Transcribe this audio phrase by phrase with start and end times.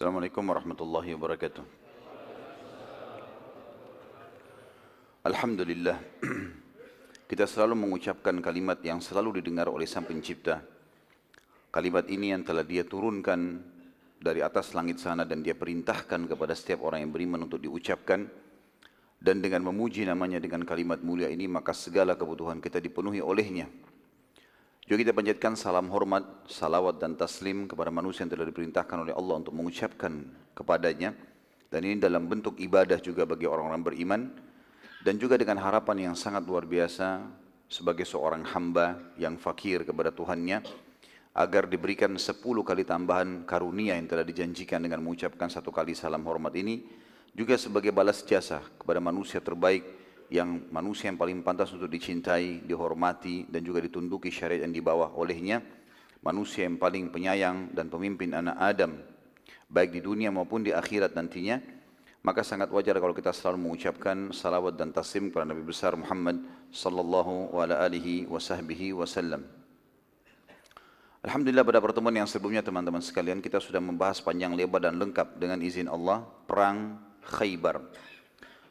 [0.00, 1.64] Assalamualaikum warahmatullahi wabarakatuh.
[5.28, 6.00] Alhamdulillah.
[7.28, 10.64] Kita selalu mengucapkan kalimat yang selalu didengar oleh Sang Pencipta.
[11.68, 13.60] Kalimat ini yang telah Dia turunkan
[14.16, 18.24] dari atas langit sana dan Dia perintahkan kepada setiap orang yang beriman untuk diucapkan
[19.20, 23.68] dan dengan memuji namanya dengan kalimat mulia ini maka segala kebutuhan kita dipenuhi olehnya.
[24.90, 29.38] Juga kita panjatkan salam hormat, salawat dan taslim kepada manusia yang telah diperintahkan oleh Allah
[29.38, 31.14] untuk mengucapkan kepadanya.
[31.70, 34.22] Dan ini dalam bentuk ibadah juga bagi orang-orang beriman.
[35.06, 37.22] Dan juga dengan harapan yang sangat luar biasa
[37.70, 40.66] sebagai seorang hamba yang fakir kepada Tuhannya.
[41.38, 46.50] Agar diberikan sepuluh kali tambahan karunia yang telah dijanjikan dengan mengucapkan satu kali salam hormat
[46.58, 46.82] ini.
[47.30, 49.99] Juga sebagai balas jasa kepada manusia terbaik
[50.30, 55.58] yang manusia yang paling pantas untuk dicintai, dihormati dan juga ditunduki syariat yang dibawa olehnya,
[56.22, 58.94] manusia yang paling penyayang dan pemimpin anak Adam,
[59.66, 61.58] baik di dunia maupun di akhirat nantinya,
[62.22, 67.50] maka sangat wajar kalau kita selalu mengucapkan salawat dan taslim kepada Nabi besar Muhammad sallallahu
[67.58, 69.42] alaihi wasallam.
[71.20, 75.60] Alhamdulillah pada pertemuan yang sebelumnya teman-teman sekalian kita sudah membahas panjang lebar dan lengkap dengan
[75.60, 77.76] izin Allah perang Khaybar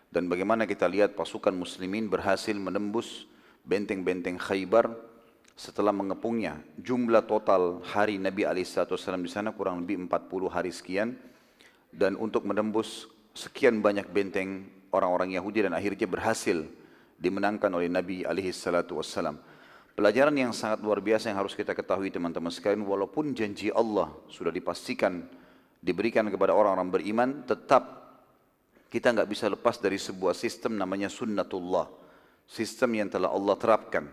[0.10, 3.30] dan bagaimana kita lihat pasukan muslimin berhasil menembus
[3.62, 4.90] benteng-benteng Khaybar
[5.54, 6.58] setelah mengepungnya.
[6.82, 11.14] Jumlah total hari Nabi SAW di sana kurang lebih 40 hari sekian.
[11.90, 16.66] Dan untuk menembus sekian banyak benteng orang-orang Yahudi dan akhirnya berhasil
[17.22, 19.38] dimenangkan oleh Nabi SAW.
[19.94, 22.82] Pelajaran yang sangat luar biasa yang harus kita ketahui teman-teman sekalian.
[22.88, 25.28] Walaupun janji Allah sudah dipastikan
[25.84, 27.99] diberikan kepada orang-orang beriman, tetap
[28.90, 31.86] kita nggak bisa lepas dari sebuah sistem namanya sunnatullah.
[32.50, 34.10] Sistem yang telah Allah terapkan.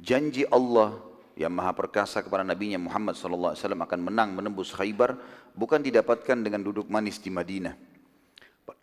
[0.00, 0.96] Janji Allah
[1.36, 5.20] yang maha perkasa kepada Nabi Muhammad SAW akan menang menembus Khaybar
[5.52, 7.76] bukan didapatkan dengan duduk manis di Madinah.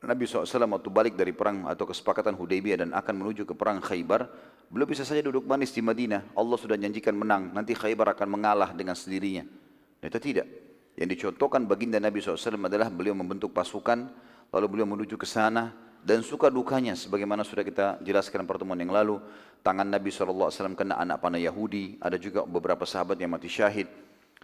[0.06, 0.46] Nabi SAW
[0.78, 4.30] waktu balik dari perang atau kesepakatan Hudaybiyah dan akan menuju ke perang Khaybar,
[4.70, 6.38] belum bisa saja duduk manis di Madinah.
[6.38, 9.48] Allah sudah janjikan menang, nanti Khaybar akan mengalah dengan sendirinya.
[9.98, 10.46] Itu tidak.
[10.98, 14.12] Yang dicontohkan baginda Nabi SAW adalah beliau membentuk pasukan,
[14.52, 15.76] lalu beliau menuju ke sana
[16.08, 19.20] dan suka dukanya sebagaimana sudah kita jelaskan pertemuan yang lalu.
[19.66, 20.48] Tangan Nabi SAW
[20.78, 23.90] kena anak panah Yahudi ada juga beberapa sahabat yang mati syahid.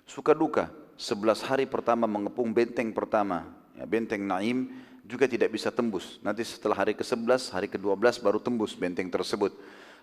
[0.03, 0.67] Suka duka
[0.99, 3.47] 11 hari pertama mengepung benteng pertama
[3.79, 4.75] ya, benteng Naim
[5.07, 6.19] juga tidak bisa tembus.
[6.19, 9.55] Nanti setelah hari ke-11 hari ke-12 baru tembus benteng tersebut.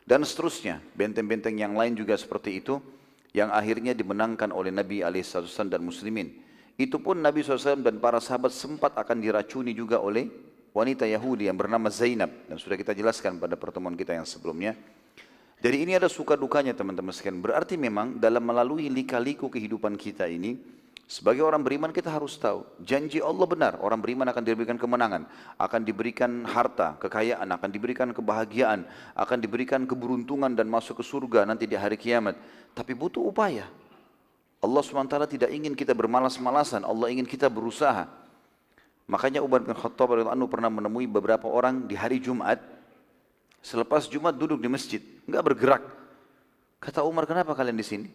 [0.08, 2.80] Dan seterusnya benteng-benteng yang lain juga seperti itu
[3.36, 6.49] yang akhirnya dimenangkan oleh Nabi SAW dan muslimin
[6.80, 10.32] itu pun Nabi SAW dan para sahabat sempat akan diracuni juga oleh
[10.72, 12.32] wanita Yahudi yang bernama Zainab.
[12.48, 14.72] Dan sudah kita jelaskan pada pertemuan kita yang sebelumnya.
[15.60, 17.44] Jadi ini ada suka dukanya teman-teman sekalian.
[17.44, 20.56] Berarti memang dalam melalui lika-liku kehidupan kita ini,
[21.04, 25.28] sebagai orang beriman kita harus tahu, janji Allah benar, orang beriman akan diberikan kemenangan,
[25.60, 31.68] akan diberikan harta, kekayaan, akan diberikan kebahagiaan, akan diberikan keberuntungan dan masuk ke surga nanti
[31.68, 32.41] di hari kiamat.
[32.72, 33.68] Tapi butuh upaya.
[34.60, 38.04] Allah SWT tidak ingin kita bermalas-malasan, Allah ingin kita berusaha.
[39.09, 42.60] Makanya Umar bin Khattab anu pernah menemui beberapa orang di hari Jumat,
[43.65, 45.82] selepas Jumat duduk di masjid, enggak bergerak.
[46.76, 48.09] Kata Umar, kenapa kalian di sini?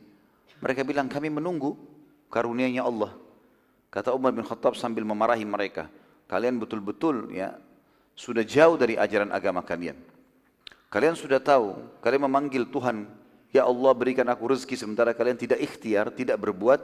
[0.62, 1.76] Mereka bilang, kami menunggu
[2.30, 3.14] karunianya Allah.
[3.90, 5.90] Kata Umar bin Khattab sambil memarahi mereka,
[6.30, 7.58] kalian betul-betul ya
[8.16, 9.98] sudah jauh dari ajaran agama kalian.
[10.94, 13.10] Kalian sudah tahu, kalian memanggil Tuhan
[13.56, 16.84] Ya Allah berikan aku rezeki sementara kalian tidak ikhtiar, tidak berbuat.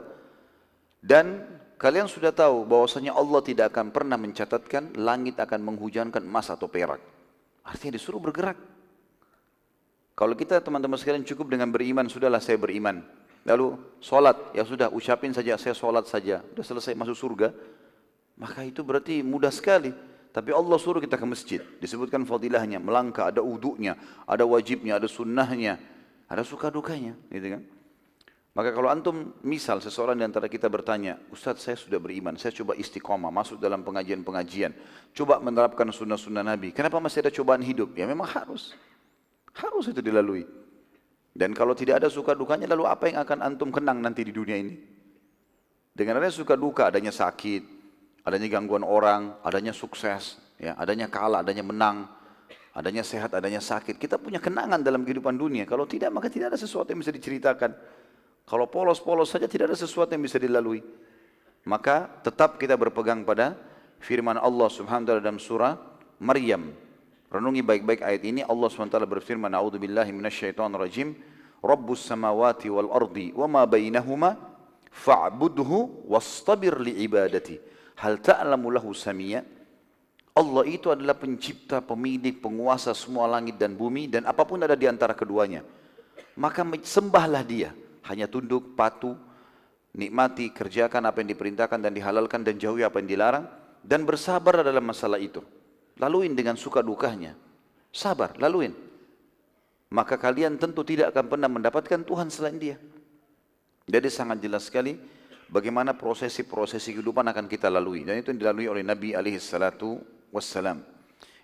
[1.04, 1.44] Dan
[1.76, 7.04] kalian sudah tahu bahwasanya Allah tidak akan pernah mencatatkan langit akan menghujankan emas atau perak.
[7.60, 8.56] Artinya disuruh bergerak.
[10.16, 13.04] Kalau kita teman-teman sekalian cukup dengan beriman, sudahlah saya beriman.
[13.44, 16.40] Lalu sholat, ya sudah ucapin saja saya sholat saja.
[16.56, 17.52] Sudah selesai masuk surga.
[18.40, 19.92] Maka itu berarti mudah sekali.
[20.32, 21.60] Tapi Allah suruh kita ke masjid.
[21.84, 25.76] Disebutkan fadilahnya, melangkah, ada uduknya, ada wajibnya, ada sunnahnya.
[26.32, 27.62] Ada suka dukanya, gitu kan?
[28.56, 32.72] Maka kalau antum misal seseorang di antara kita bertanya, Ustaz saya sudah beriman, saya coba
[32.72, 34.72] istiqomah, masuk dalam pengajian-pengajian,
[35.12, 36.72] coba menerapkan sunnah-sunnah Nabi.
[36.72, 37.92] Kenapa masih ada cobaan hidup?
[37.96, 38.72] Ya memang harus.
[39.52, 40.48] Harus itu dilalui.
[41.32, 44.56] Dan kalau tidak ada suka dukanya, lalu apa yang akan antum kenang nanti di dunia
[44.56, 44.76] ini?
[45.92, 47.64] Dengan adanya suka duka, adanya sakit,
[48.24, 52.08] adanya gangguan orang, adanya sukses, ya, adanya kalah, adanya menang,
[52.72, 54.00] adanya sehat, adanya sakit.
[54.00, 55.68] Kita punya kenangan dalam kehidupan dunia.
[55.68, 57.70] Kalau tidak, maka tidak ada sesuatu yang bisa diceritakan.
[58.48, 60.82] Kalau polos-polos saja tidak ada sesuatu yang bisa dilalui.
[61.62, 63.54] Maka tetap kita berpegang pada
[64.02, 65.72] firman Allah Subhanahu wa taala dalam surah
[66.18, 66.74] Maryam.
[67.32, 71.16] Renungi baik-baik ayat ini Allah SWT berfirman A'udzubillahi minasyaitonirrajim
[71.64, 74.36] Rabbus samawati wal ardi wa ma bainahuma
[74.92, 77.56] fa'budhu wastabir li ibadati
[78.04, 79.40] Hal ta'lamu lahu samia?
[80.32, 84.88] Allah itu adalah pencipta, pemilik, penguasa semua langit dan bumi dan apa pun ada di
[84.88, 85.60] antara keduanya.
[86.40, 87.76] Maka sembahlah dia,
[88.08, 89.12] hanya tunduk, patuh,
[89.92, 93.44] nikmati, kerjakan apa yang diperintahkan dan dihalalkan dan jauhi apa yang dilarang
[93.84, 95.44] dan bersabar dalam masalah itu.
[96.00, 97.36] Laluin dengan suka dukanya.
[97.92, 98.72] Sabar, laluin.
[99.92, 102.80] Maka kalian tentu tidak akan pernah mendapatkan Tuhan selain dia.
[103.84, 104.96] Jadi sangat jelas sekali
[105.52, 108.08] bagaimana prosesi-prosesi kehidupan akan kita lalui.
[108.08, 109.36] Dan itu yang dilalui oleh Nabi alaihi
[110.32, 110.80] wassalam.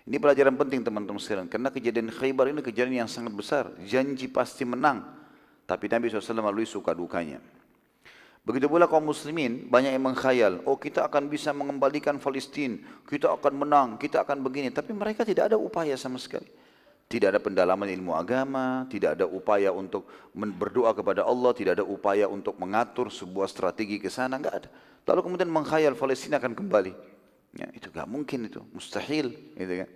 [0.09, 1.45] Ini pelajaran penting teman-teman sekalian.
[1.45, 3.69] Karena kejadian Khaybar ini kejadian yang sangat besar.
[3.85, 5.05] Janji pasti menang.
[5.69, 7.37] Tapi Nabi SAW melalui suka dukanya.
[8.41, 13.53] Begitu pula kaum muslimin banyak yang mengkhayal, oh kita akan bisa mengembalikan Palestina, kita akan
[13.53, 14.73] menang, kita akan begini.
[14.73, 16.49] Tapi mereka tidak ada upaya sama sekali.
[17.05, 22.25] Tidak ada pendalaman ilmu agama, tidak ada upaya untuk berdoa kepada Allah, tidak ada upaya
[22.25, 24.69] untuk mengatur sebuah strategi ke sana, enggak ada.
[25.09, 27.18] Lalu kemudian mengkhayal Palestina akan kembali.
[27.55, 29.89] Ya, itu enggak mungkin itu, mustahil, gitu kan.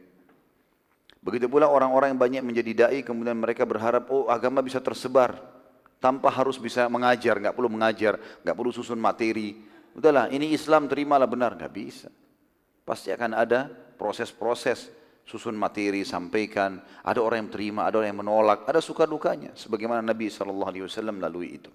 [1.23, 5.39] Begitu pula orang-orang yang banyak menjadi dai kemudian mereka berharap oh agama bisa tersebar
[6.03, 9.55] tanpa harus bisa mengajar, nggak perlu mengajar, nggak perlu susun materi.
[9.95, 12.11] Udahlah, ini Islam terimalah benar, nggak bisa.
[12.83, 14.91] Pasti akan ada proses-proses
[15.23, 16.83] susun materi, sampaikan.
[17.07, 19.55] Ada orang yang terima, ada orang yang menolak, ada suka dukanya.
[19.55, 20.59] Sebagaimana Nabi SAW
[21.23, 21.71] lalui itu.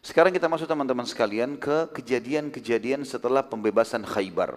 [0.00, 4.56] Sekarang kita masuk teman-teman sekalian ke kejadian-kejadian setelah pembebasan Khaybar.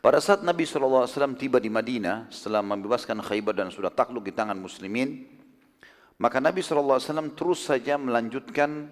[0.00, 1.08] Pada saat Nabi SAW
[1.40, 5.24] tiba di Madinah setelah membebaskan Khaybar dan sudah takluk di tangan muslimin,
[6.20, 7.00] maka Nabi SAW
[7.32, 8.88] terus saja melanjutkan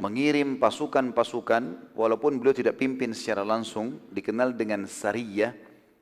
[0.00, 5.52] mengirim pasukan-pasukan walaupun beliau tidak pimpin secara langsung dikenal dengan Sariyah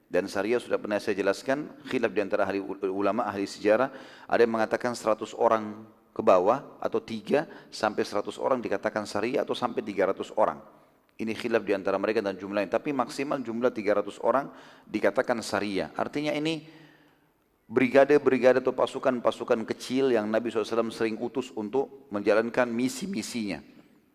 [0.07, 3.91] dan Sariyah sudah pernah saya jelaskan khilaf di antara ahli ulama ahli sejarah
[4.31, 5.83] ada yang mengatakan 100 orang
[6.15, 10.63] ke bawah atau 3 sampai 100 orang dikatakan Sariyah atau sampai 300 orang
[11.19, 14.47] ini khilaf di antara mereka dan jumlahnya tapi maksimal jumlah 300 orang
[14.87, 16.79] dikatakan Sariyah artinya ini
[17.69, 23.61] brigade-brigade atau pasukan-pasukan kecil yang Nabi SAW sering utus untuk menjalankan misi-misinya.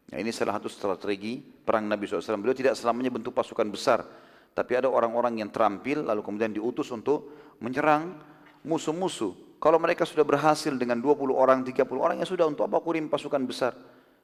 [0.10, 2.42] Nah, ini salah satu strategi perang Nabi SAW.
[2.42, 4.10] Beliau tidak selamanya bentuk pasukan besar,
[4.58, 7.30] tapi ada orang-orang yang terampil lalu kemudian diutus untuk
[7.62, 8.18] menyerang
[8.66, 9.62] musuh-musuh.
[9.62, 13.40] Kalau mereka sudah berhasil dengan 20 orang, 30 orang, ya sudah untuk apa kurim pasukan
[13.46, 13.78] besar.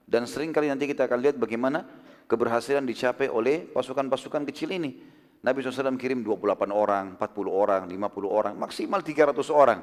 [0.10, 1.86] Dan sering kali nanti kita akan lihat bagaimana
[2.30, 5.02] keberhasilan dicapai oleh pasukan-pasukan kecil ini.
[5.42, 9.80] Nabi SAW kirim 28 orang, 40 orang, 50 orang, maksimal 300 orang.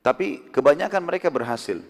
[0.00, 1.82] Tapi kebanyakan mereka berhasil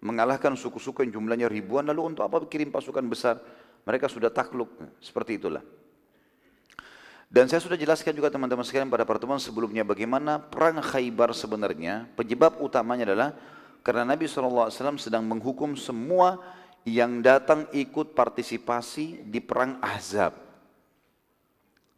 [0.00, 3.38] mengalahkan suku-suku yang jumlahnya ribuan, lalu untuk apa kirim pasukan besar?
[3.84, 5.60] Mereka sudah takluk, seperti itulah.
[7.30, 12.58] Dan saya sudah jelaskan juga teman-teman sekalian pada pertemuan sebelumnya bagaimana perang Khaybar sebenarnya penyebab
[12.58, 13.30] utamanya adalah
[13.86, 14.66] karena Nabi SAW
[14.98, 16.42] sedang menghukum semua
[16.88, 20.32] yang datang ikut partisipasi di perang Ahzab.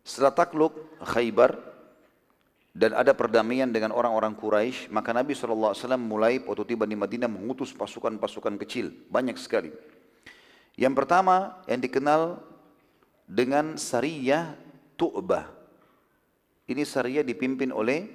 [0.02, 1.54] Setelah takluk Khaybar
[2.74, 7.70] dan ada perdamaian dengan orang-orang Quraisy, maka Nabi SAW mulai waktu tiba di Madinah mengutus
[7.70, 9.70] pasukan-pasukan kecil, banyak sekali.
[10.74, 12.40] Yang pertama yang dikenal
[13.28, 14.56] dengan Sariyah
[14.98, 15.46] Tu'bah.
[16.66, 18.08] Ini Sariyah dipimpin oleh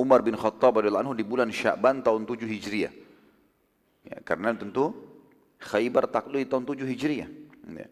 [0.00, 2.94] Umar bin Khattab anhu di bulan Sya'ban tahun 7 Hijriah.
[4.08, 4.96] Ya, karena tentu
[5.60, 7.28] Khaybar takluk di tahun 7 Hijriah.
[7.70, 7.88] Ya.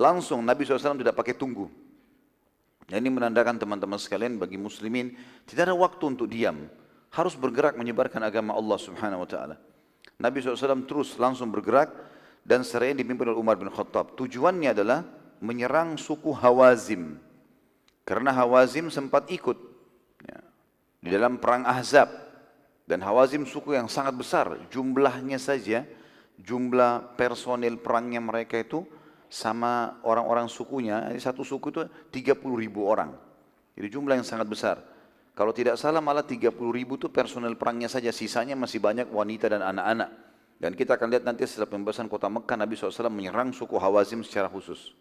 [0.00, 1.68] Langsung Nabi SAW tidak pakai tunggu.
[2.88, 5.14] Dan ini menandakan teman-teman sekalian bagi muslimin
[5.44, 6.66] tidak ada waktu untuk diam.
[7.12, 9.56] Harus bergerak menyebarkan agama Allah subhanahu wa ta'ala.
[10.16, 11.92] Nabi SAW terus langsung bergerak
[12.42, 14.16] dan seraya dipimpin oleh Umar bin Khattab.
[14.16, 15.04] Tujuannya adalah
[15.44, 17.20] menyerang suku Hawazim.
[18.02, 19.58] Karena Hawazim sempat ikut
[20.26, 20.38] ya,
[21.04, 22.10] di dalam perang Ahzab.
[22.82, 24.58] Dan Hawazim suku yang sangat besar.
[24.72, 25.86] Jumlahnya saja,
[26.40, 28.86] jumlah personil perangnya mereka itu
[29.32, 31.80] sama orang-orang sukunya, satu suku itu
[32.12, 33.16] 30 ribu orang.
[33.72, 34.76] Jadi jumlah yang sangat besar.
[35.32, 39.64] Kalau tidak salah malah 30 ribu itu personel perangnya saja, sisanya masih banyak wanita dan
[39.64, 40.12] anak-anak.
[40.60, 44.52] Dan kita akan lihat nanti setelah pembebasan kota Mekah, Nabi SAW menyerang suku Hawazim secara
[44.52, 44.92] khusus.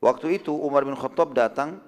[0.00, 1.80] Waktu itu Umar bin Khattab datang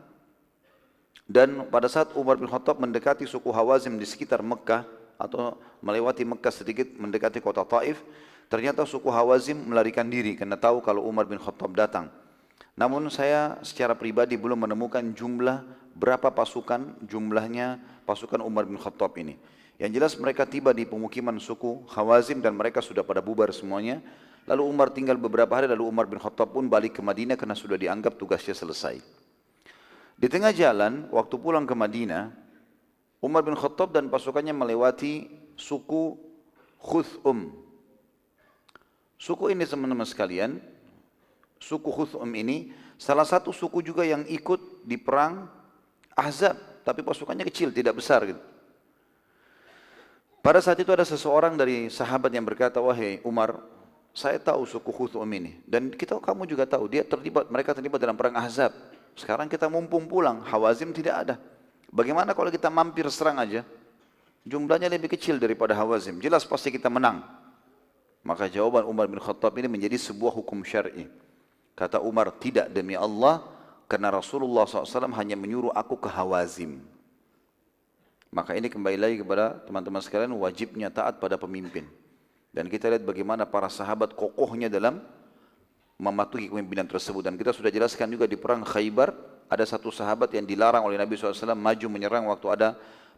[1.25, 6.55] dan pada saat Umar bin Khattab mendekati suku Hawazim di sekitar Mekah atau melewati Mekah
[6.55, 8.01] sedikit mendekati kota Taif,
[8.49, 12.09] Ternyata suku Hawazim melarikan diri karena tahu kalau Umar bin Khattab datang.
[12.81, 17.77] Namun saya secara pribadi belum menemukan jumlah berapa pasukan jumlahnya
[18.09, 19.37] pasukan Umar bin Khattab ini.
[19.77, 24.01] Yang jelas mereka tiba di pemukiman suku Hawazim dan mereka sudah pada bubar semuanya.
[24.49, 27.77] Lalu Umar tinggal beberapa hari lalu Umar bin Khattab pun balik ke Madinah karena sudah
[27.77, 28.97] dianggap tugasnya selesai.
[30.17, 32.33] Di tengah jalan waktu pulang ke Madinah
[33.19, 35.27] Umar bin Khattab dan pasukannya melewati
[35.59, 36.15] suku
[36.79, 37.69] Khuthum
[39.19, 40.63] Suku ini teman-teman sekalian,
[41.59, 45.51] suku Khuthum ini salah satu suku juga yang ikut di perang
[46.15, 46.55] Ahzab,
[46.87, 48.39] tapi pasukannya kecil, tidak besar gitu.
[50.39, 53.59] Pada saat itu ada seseorang dari sahabat yang berkata, wahai Umar,
[54.15, 58.15] saya tahu suku Khuthum ini dan kita kamu juga tahu dia terlibat mereka terlibat dalam
[58.15, 58.71] perang Ahzab.
[59.19, 61.35] Sekarang kita mumpung pulang, Hawazim tidak ada.
[61.88, 63.64] Bagaimana kalau kita mampir serang aja?
[64.45, 66.21] Jumlahnya lebih kecil daripada Hawazim.
[66.21, 67.25] Jelas pasti kita menang.
[68.25, 71.09] Maka jawaban Umar bin Khattab ini menjadi sebuah hukum syar'i.
[71.73, 73.45] Kata Umar, tidak demi Allah,
[73.88, 76.83] karena Rasulullah SAW hanya menyuruh aku ke Hawazim.
[78.28, 81.88] Maka ini kembali lagi kepada teman-teman sekalian wajibnya taat pada pemimpin.
[82.52, 85.00] Dan kita lihat bagaimana para sahabat kokohnya dalam
[85.97, 87.25] mematuhi kepemimpinan tersebut.
[87.25, 89.14] Dan kita sudah jelaskan juga di perang Khaybar,
[89.49, 92.69] ada satu sahabat yang dilarang oleh Nabi SAW maju menyerang waktu ada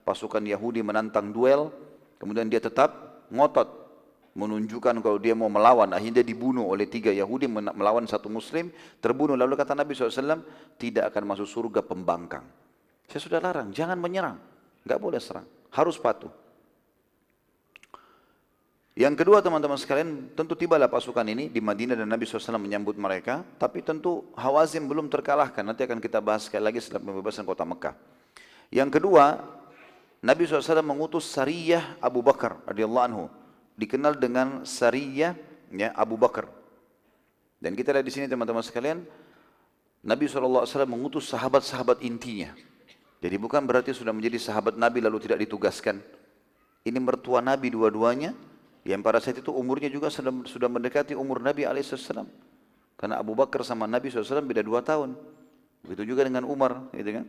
[0.07, 1.75] pasukan Yahudi menantang duel.
[2.23, 3.67] Kemudian dia tetap ngotot
[4.39, 5.91] menunjukkan kalau dia mau melawan.
[5.91, 8.71] Akhirnya dibunuh oleh tiga Yahudi melawan satu Muslim.
[9.03, 9.35] Terbunuh.
[9.35, 10.47] Lalu kata Nabi SAW,
[10.79, 12.47] tidak akan masuk surga pembangkang.
[13.11, 14.39] Saya sudah larang, jangan menyerang.
[14.87, 15.45] Enggak boleh serang,
[15.75, 16.31] harus patuh.
[19.01, 23.41] Yang kedua teman-teman sekalian, tentu tibalah pasukan ini di Madinah dan Nabi SAW menyambut mereka.
[23.57, 25.65] Tapi tentu Hawazim belum terkalahkan.
[25.65, 27.97] Nanti akan kita bahas sekali lagi setelah pembebasan kota Mekah.
[28.69, 29.41] Yang kedua,
[30.21, 33.25] Nabi SAW mengutus Sariyah Abu Bakar radhiyallahu anhu.
[33.81, 35.33] Dikenal dengan Sariyah
[35.73, 36.53] ya, Abu Bakar.
[37.57, 39.01] Dan kita lihat di sini teman-teman sekalian,
[40.05, 42.53] Nabi SAW mengutus sahabat-sahabat intinya.
[43.25, 46.05] Jadi bukan berarti sudah menjadi sahabat Nabi lalu tidak ditugaskan.
[46.85, 48.37] Ini mertua Nabi dua-duanya,
[48.81, 52.25] yang pada saat itu umurnya juga sudah, mendekati umur Nabi SAW.
[52.97, 55.17] Karena Abu Bakar sama Nabi SAW beda dua tahun.
[55.85, 56.89] Begitu juga dengan Umar.
[56.93, 57.25] Gitu kan?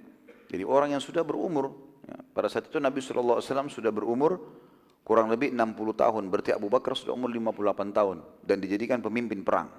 [0.52, 1.72] Jadi orang yang sudah berumur.
[2.08, 4.40] Ya, pada saat itu Nabi SAW sudah berumur
[5.04, 6.24] kurang lebih 60 tahun.
[6.28, 8.18] Berarti Abu Bakar sudah umur 58 tahun.
[8.44, 9.72] Dan dijadikan pemimpin perang.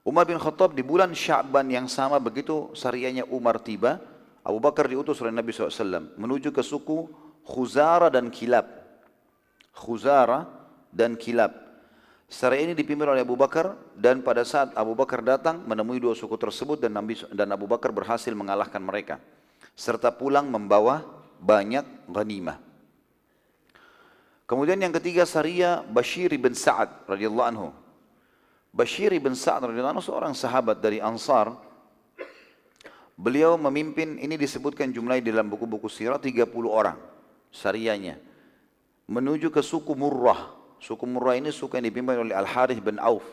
[0.00, 4.00] Umar bin Khattab di bulan Sya'ban yang sama begitu sarianya Umar tiba.
[4.40, 7.12] Abu Bakar diutus oleh Nabi SAW menuju ke suku
[7.44, 8.79] Khuzara dan Kilab.
[9.80, 10.44] Khuzara
[10.92, 11.56] dan Kilab.
[12.28, 16.36] Secara ini dipimpin oleh Abu Bakar dan pada saat Abu Bakar datang menemui dua suku
[16.36, 19.18] tersebut dan Nabi dan Abu Bakar berhasil mengalahkan mereka
[19.74, 21.02] serta pulang membawa
[21.40, 22.60] banyak ghanimah.
[24.44, 27.68] Kemudian yang ketiga Saria Bashir bin Sa'ad radhiyallahu anhu.
[28.70, 31.70] Bashir bin Sa'ad radhiyallahu anhu seorang sahabat dari Ansar
[33.20, 36.96] Beliau memimpin, ini disebutkan jumlahnya dalam buku-buku sirah 30 orang
[37.52, 38.16] sarianya.
[39.10, 40.54] Menuju ke suku Murrah.
[40.78, 43.26] Suku Murrah ini suku yang dipimpin oleh Al-Harith bin Auf.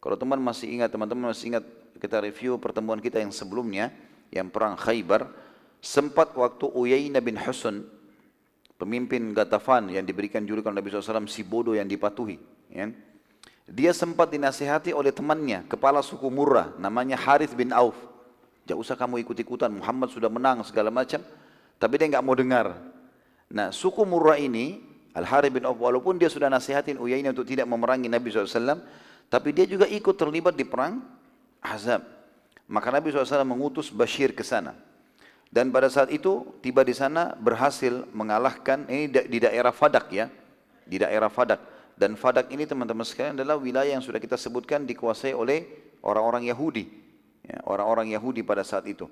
[0.00, 1.64] Kalau teman masih ingat, teman-teman masih ingat
[2.00, 3.92] kita review pertemuan kita yang sebelumnya,
[4.32, 5.28] yang perang Khaybar,
[5.84, 7.84] sempat waktu Uyainah bin Husun,
[8.80, 12.40] pemimpin Gatafan yang diberikan julukan Nabi SAW, si bodoh yang dipatuhi.
[12.72, 12.88] Ya.
[13.68, 17.96] Dia sempat dinasihati oleh temannya, kepala suku Murrah, namanya Harith bin Auf.
[18.64, 21.20] Jangan usah kamu ikut-ikutan, Muhammad sudah menang segala macam.
[21.76, 22.72] Tapi dia nggak mau dengar.
[23.52, 28.10] Nah suku Murrah ini, Al-Harith bin Auf, walaupun dia sudah nasihatin Uyainah untuk tidak memerangi
[28.10, 28.82] Nabi SAW,
[29.30, 30.98] tapi dia juga ikut terlibat di perang
[31.62, 32.02] Ahzab.
[32.66, 34.74] Maka Nabi SAW mengutus Bashir ke sana.
[35.54, 40.26] Dan pada saat itu tiba di sana berhasil mengalahkan ini di daerah Fadak ya,
[40.82, 41.62] di daerah Fadak.
[41.94, 45.62] Dan Fadak ini teman-teman sekalian adalah wilayah yang sudah kita sebutkan dikuasai oleh
[46.02, 46.90] orang-orang Yahudi
[47.46, 49.06] ya, orang-orang Yahudi pada saat itu.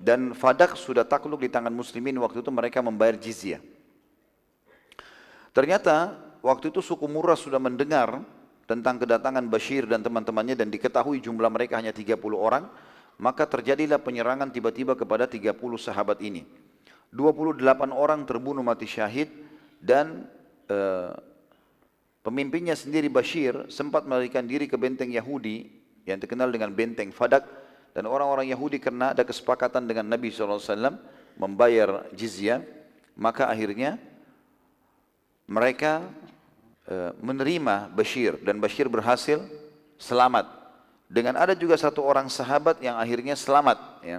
[0.00, 3.60] Dan Fadak sudah takluk di tangan muslimin waktu itu mereka membayar jizyah.
[5.54, 8.26] Ternyata waktu itu suku Murrah sudah mendengar
[8.66, 12.66] tentang kedatangan Bashir dan teman-temannya dan diketahui jumlah mereka hanya 30 orang,
[13.22, 16.42] maka terjadilah penyerangan tiba-tiba kepada 30 sahabat ini.
[17.14, 17.62] 28
[17.94, 19.30] orang terbunuh mati syahid
[19.78, 20.26] dan
[20.66, 21.14] uh,
[22.26, 25.70] pemimpinnya sendiri Bashir sempat melarikan diri ke benteng Yahudi
[26.02, 27.46] yang terkenal dengan benteng Fadak
[27.94, 30.58] dan orang-orang Yahudi karena ada kesepakatan dengan Nabi SAW
[31.38, 32.66] membayar jizyah,
[33.14, 34.02] maka akhirnya
[35.44, 36.04] mereka
[36.88, 39.40] e, menerima Bashir dan Bashir berhasil
[40.00, 40.48] selamat.
[41.08, 44.18] Dengan ada juga satu orang sahabat yang akhirnya selamat, ya,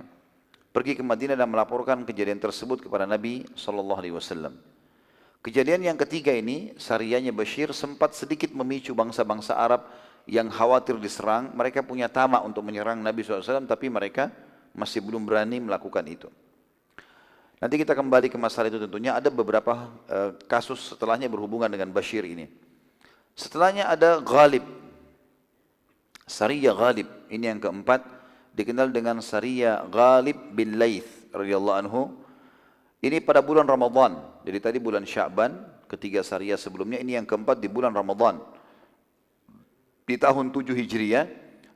[0.69, 4.53] pergi ke Madinah dan melaporkan kejadian tersebut kepada Nabi SAW.
[5.45, 9.85] Kejadian yang ketiga ini, sarianya Bashir sempat sedikit memicu bangsa-bangsa Arab
[10.25, 14.33] yang khawatir diserang, mereka punya tamak untuk menyerang Nabi SAW, tapi mereka
[14.73, 16.29] masih belum berani melakukan itu.
[17.59, 22.27] Nanti kita kembali ke masalah itu tentunya ada beberapa uh, kasus setelahnya berhubungan dengan Bashir
[22.27, 22.51] ini.
[23.35, 24.63] Setelahnya ada Ghalib.
[26.27, 27.07] Sariyah Ghalib.
[27.31, 28.03] Ini yang keempat.
[28.55, 32.01] Dikenal dengan Sariyah Ghalib bin Laith radhiyallahu anhu.
[32.99, 34.19] Ini pada bulan Ramadan.
[34.47, 35.55] Jadi tadi bulan Sya'ban,
[35.91, 36.99] ketiga Sariyah sebelumnya.
[37.03, 38.39] Ini yang keempat di bulan Ramadan
[40.05, 41.25] di tahun 7 Hijriah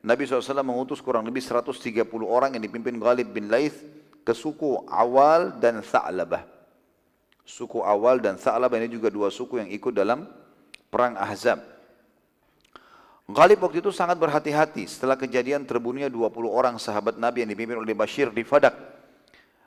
[0.05, 3.83] Nabi SAW mengutus kurang lebih 130 orang yang dipimpin Ghalib bin Laith
[4.29, 6.45] ke suku Awal dan Tha'labah.
[7.41, 10.29] Suku Awal dan Tha'labah ini juga dua suku yang ikut dalam
[10.93, 11.57] perang Ahzab.
[13.25, 17.97] Ghalib waktu itu sangat berhati-hati setelah kejadian terbunuhnya 20 orang sahabat Nabi yang dipimpin oleh
[17.97, 18.77] Bashir di Fadak.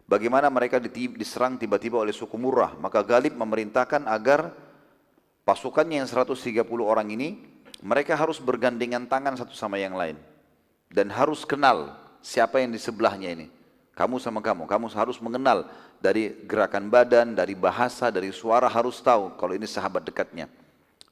[0.06, 2.78] Bagaimana mereka diserang tiba-tiba oleh suku Murrah.
[2.78, 4.54] Maka Ghalib memerintahkan agar
[5.42, 6.38] pasukannya yang 130
[6.86, 7.42] orang ini
[7.82, 10.14] mereka harus bergandengan tangan satu sama yang lain.
[10.86, 13.61] Dan harus kenal siapa yang di sebelahnya ini.
[13.92, 15.68] Kamu sama kamu, kamu harus mengenal
[16.00, 20.48] dari gerakan badan, dari bahasa, dari suara harus tahu kalau ini sahabat dekatnya.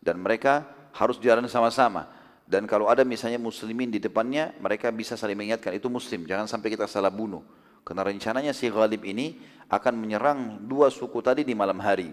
[0.01, 0.65] Dan mereka
[0.97, 2.09] harus jalan sama-sama.
[2.49, 6.73] Dan kalau ada misalnya muslimin di depannya, mereka bisa saling mengingatkan, itu muslim, jangan sampai
[6.73, 7.45] kita salah bunuh.
[7.85, 9.39] Karena rencananya si Ghalib ini
[9.71, 12.11] akan menyerang dua suku tadi di malam hari.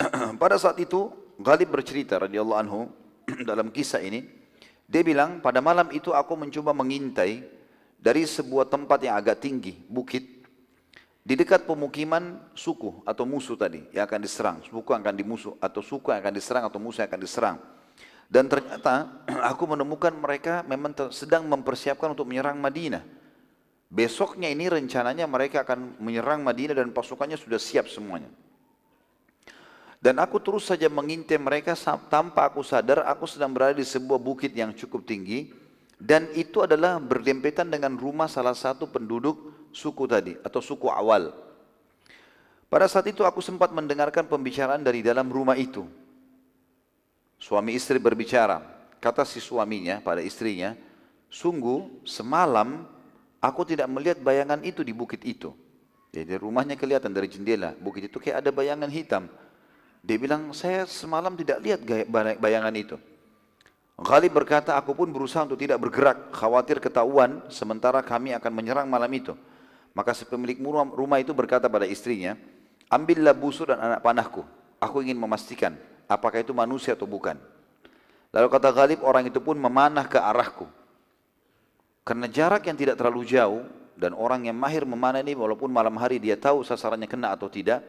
[0.42, 1.10] Pada saat itu
[1.42, 2.80] Ghalib bercerita radhiyallahu anhu
[3.50, 4.24] dalam kisah ini,
[4.90, 7.59] dia bilang pada malam itu aku mencoba mengintai
[8.00, 10.40] dari sebuah tempat yang agak tinggi, bukit,
[11.20, 16.08] di dekat pemukiman suku atau musuh tadi yang akan diserang, suku akan dimusuh atau suku
[16.08, 17.56] akan diserang atau musuh akan diserang.
[18.24, 19.20] Dan ternyata
[19.52, 23.04] aku menemukan mereka memang sedang mempersiapkan untuk menyerang Madinah.
[23.90, 28.32] Besoknya ini rencananya mereka akan menyerang Madinah dan pasukannya sudah siap semuanya.
[30.00, 31.76] Dan aku terus saja mengintai mereka
[32.08, 35.52] tanpa aku sadar aku sedang berada di sebuah bukit yang cukup tinggi
[36.00, 41.28] dan itu adalah berdempetan dengan rumah salah satu penduduk suku tadi atau suku awal.
[42.72, 45.84] Pada saat itu aku sempat mendengarkan pembicaraan dari dalam rumah itu.
[47.36, 48.64] Suami istri berbicara.
[48.96, 50.72] Kata si suaminya pada istrinya,
[51.28, 52.88] sungguh semalam
[53.40, 55.52] aku tidak melihat bayangan itu di bukit itu.
[56.16, 57.76] Jadi rumahnya kelihatan dari jendela.
[57.76, 59.28] Bukit itu kayak ada bayangan hitam.
[60.00, 61.80] Dia bilang, saya semalam tidak lihat
[62.40, 62.96] bayangan itu.
[64.00, 69.12] Ghalib berkata, aku pun berusaha untuk tidak bergerak, khawatir ketahuan, sementara kami akan menyerang malam
[69.12, 69.36] itu.
[69.92, 70.56] Maka si pemilik
[70.96, 72.32] rumah itu berkata pada istrinya,
[72.88, 74.40] ambillah busur dan anak panahku.
[74.80, 75.76] Aku ingin memastikan
[76.08, 77.36] apakah itu manusia atau bukan.
[78.32, 80.64] Lalu kata Ghalib, orang itu pun memanah ke arahku.
[82.00, 83.68] Karena jarak yang tidak terlalu jauh,
[84.00, 87.84] dan orang yang mahir memanah ini walaupun malam hari dia tahu sasarannya kena atau tidak,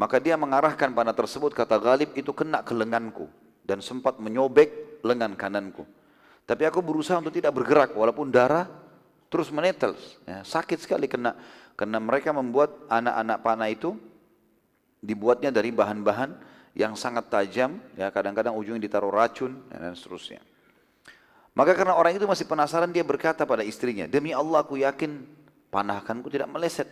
[0.00, 3.28] maka dia mengarahkan panah tersebut kata Ghalib itu kena ke lenganku
[3.66, 5.84] dan sempat menyobek lengan kananku.
[6.46, 8.70] Tapi aku berusaha untuk tidak bergerak walaupun darah
[9.26, 10.20] terus menetes.
[10.22, 11.34] Ya, sakit sekali kena
[11.74, 13.98] karena mereka membuat anak-anak panah itu
[15.02, 16.38] dibuatnya dari bahan-bahan
[16.78, 17.82] yang sangat tajam.
[17.98, 20.40] Ya kadang-kadang ujungnya ditaruh racun ya, dan seterusnya.
[21.56, 25.24] Maka karena orang itu masih penasaran dia berkata pada istrinya, demi Allah aku yakin
[25.72, 26.86] panahkanku tidak meleset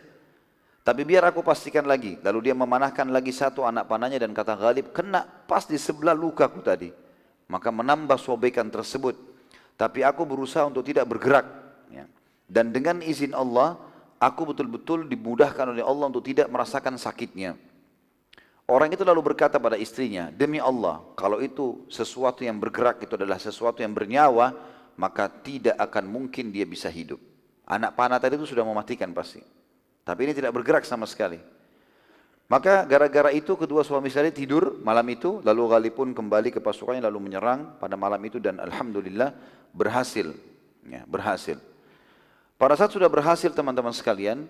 [0.85, 2.21] tapi biar aku pastikan lagi.
[2.21, 6.61] Lalu dia memanahkan lagi satu anak panahnya dan kata Ghalib, kena pas di sebelah lukaku
[6.61, 6.93] tadi.
[7.51, 9.17] Maka menambah sobekan tersebut.
[9.75, 11.47] Tapi aku berusaha untuk tidak bergerak.
[11.91, 12.09] Ya.
[12.47, 13.77] Dan dengan izin Allah,
[14.23, 17.59] aku betul-betul dimudahkan oleh Allah untuk tidak merasakan sakitnya.
[18.65, 23.37] Orang itu lalu berkata pada istrinya, demi Allah, kalau itu sesuatu yang bergerak itu adalah
[23.37, 24.57] sesuatu yang bernyawa,
[24.97, 27.21] maka tidak akan mungkin dia bisa hidup.
[27.69, 29.45] Anak panah tadi itu sudah mematikan pasti.
[30.01, 31.41] Tapi ini tidak bergerak sama sekali.
[32.45, 37.01] Maka gara-gara itu kedua suami istri tidur malam itu, lalu Ghali pun kembali ke pasukannya
[37.09, 39.33] lalu menyerang pada malam itu dan Alhamdulillah
[39.73, 40.29] berhasil.
[40.85, 41.57] Ya, berhasil.
[42.61, 44.45] Pada saat sudah berhasil teman-teman sekalian,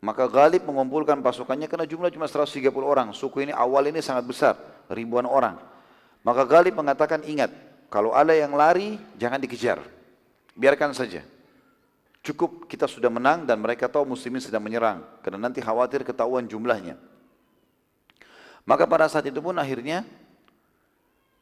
[0.00, 3.10] maka Ghalib mengumpulkan pasukannya karena jumlah cuma 130 orang.
[3.12, 4.54] Suku ini awal ini sangat besar,
[4.88, 5.60] ribuan orang.
[6.22, 7.50] Maka Ghalib mengatakan ingat,
[7.90, 9.82] kalau ada yang lari jangan dikejar.
[10.58, 11.22] Biarkan saja.
[12.22, 15.06] Cukup kita sudah menang dan mereka tahu muslimin sedang menyerang.
[15.22, 16.98] Karena nanti khawatir ketahuan jumlahnya.
[18.68, 20.04] Maka pada saat itu pun akhirnya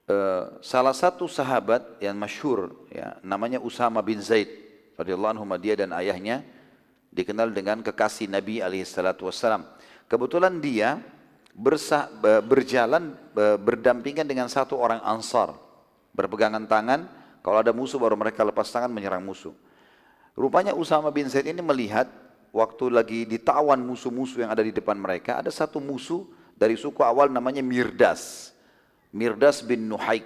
[0.06, 4.46] uh, salah satu sahabat yang masyhur ya, namanya Usama bin Zaid
[4.94, 6.46] radhiyallahu anhu dia dan ayahnya
[7.10, 9.66] dikenal dengan kekasih Nabi alaihi salatu wasallam.
[10.06, 11.02] Kebetulan dia
[11.50, 12.06] bersah,
[12.46, 15.58] berjalan berdampingan dengan satu orang Ansar.
[16.14, 17.10] Berpegangan tangan,
[17.42, 19.50] kalau ada musuh baru mereka lepas tangan menyerang musuh.
[20.38, 22.06] Rupanya Usama bin Zaid ini melihat
[22.54, 26.22] waktu lagi ditawan musuh-musuh yang ada di depan mereka, ada satu musuh
[26.56, 28.50] dari suku awal namanya Mirdas.
[29.12, 30.24] Mirdas bin Nuhaik.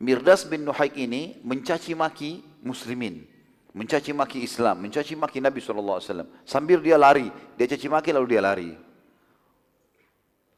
[0.00, 3.26] Mirdas bin Nuhaik ini mencaci maki muslimin.
[3.70, 6.02] Mencaci maki Islam, mencaci maki Nabi SAW.
[6.42, 8.70] Sambil dia lari, dia caci maki lalu dia lari.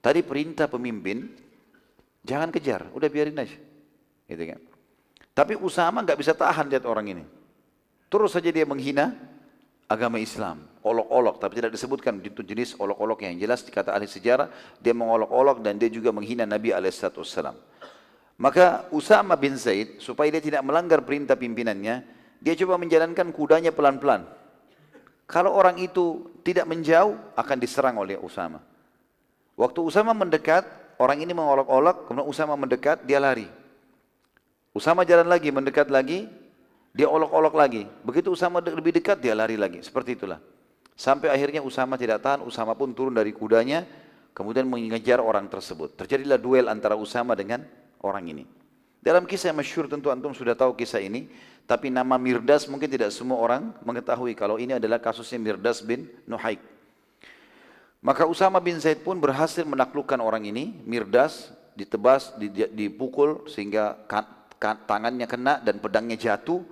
[0.00, 1.28] Tadi perintah pemimpin,
[2.24, 3.56] jangan kejar, udah biarin aja.
[4.24, 4.60] Gitu kan.
[5.36, 7.24] Tapi Usama nggak bisa tahan lihat orang ini.
[8.08, 9.12] Terus saja dia menghina
[9.92, 14.48] agama Islam, olok-olok, tapi tidak disebutkan itu jenis olok-olok yang jelas dikata ahli sejarah,
[14.80, 17.54] dia mengolok-olok dan dia juga menghina Nabi alaihissalam.
[18.40, 22.02] Maka Usama bin Zaid, supaya dia tidak melanggar perintah pimpinannya,
[22.42, 24.26] dia coba menjalankan kudanya pelan-pelan.
[25.30, 28.58] Kalau orang itu tidak menjauh, akan diserang oleh Usama.
[29.54, 30.66] Waktu Usama mendekat,
[30.98, 33.46] orang ini mengolok-olok, kemudian Usama mendekat, dia lari.
[34.74, 36.26] Usama jalan lagi, mendekat lagi,
[36.92, 37.82] dia olok-olok lagi.
[38.04, 39.80] Begitu Usama lebih dekat, dia lari lagi.
[39.80, 40.40] Seperti itulah.
[40.92, 43.88] Sampai akhirnya Usama tidak tahan, Usama pun turun dari kudanya,
[44.36, 45.96] kemudian mengejar orang tersebut.
[45.96, 47.64] Terjadilah duel antara Usama dengan
[48.04, 48.44] orang ini.
[49.02, 51.26] Dalam kisah yang masyhur tentu antum sudah tahu kisah ini,
[51.66, 56.60] tapi nama Mirdas mungkin tidak semua orang mengetahui kalau ini adalah kasusnya Mirdas bin Nuhaik.
[58.02, 62.34] Maka Usama bin Zaid pun berhasil menaklukkan orang ini, Mirdas ditebas,
[62.74, 63.96] dipukul sehingga
[64.60, 66.62] tangannya kena dan pedangnya jatuh.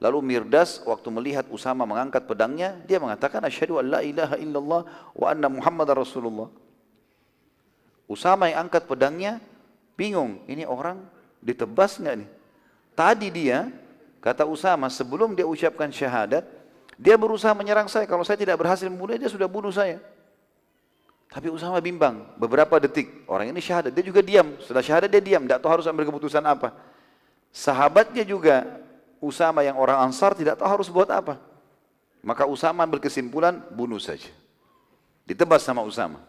[0.00, 4.82] Lalu Mirdas waktu melihat Usama mengangkat pedangnya, dia mengatakan asyhadu an la ilaha illallah
[5.12, 6.48] wa anna Muhammadar Rasulullah.
[8.08, 9.44] Usama yang angkat pedangnya
[10.00, 11.04] bingung, ini orang
[11.44, 12.30] ditebas nggak nih?
[12.96, 13.68] Tadi dia,
[14.24, 16.48] kata Usama, sebelum dia ucapkan syahadat,
[16.96, 18.08] dia berusaha menyerang saya.
[18.08, 20.00] Kalau saya tidak berhasil membunuh dia sudah bunuh saya.
[21.30, 23.22] Tapi Usama bimbang, beberapa detik.
[23.28, 24.56] Orang ini syahadat, dia juga diam.
[24.64, 26.74] Setelah syahadat dia diam, tidak tahu harus ambil keputusan apa.
[27.54, 28.66] Sahabatnya juga,
[29.20, 31.36] Usama yang orang Ansar tidak tahu harus buat apa.
[32.24, 34.28] Maka Usama ambil kesimpulan, bunuh saja.
[35.28, 36.24] Ditebas sama Usama.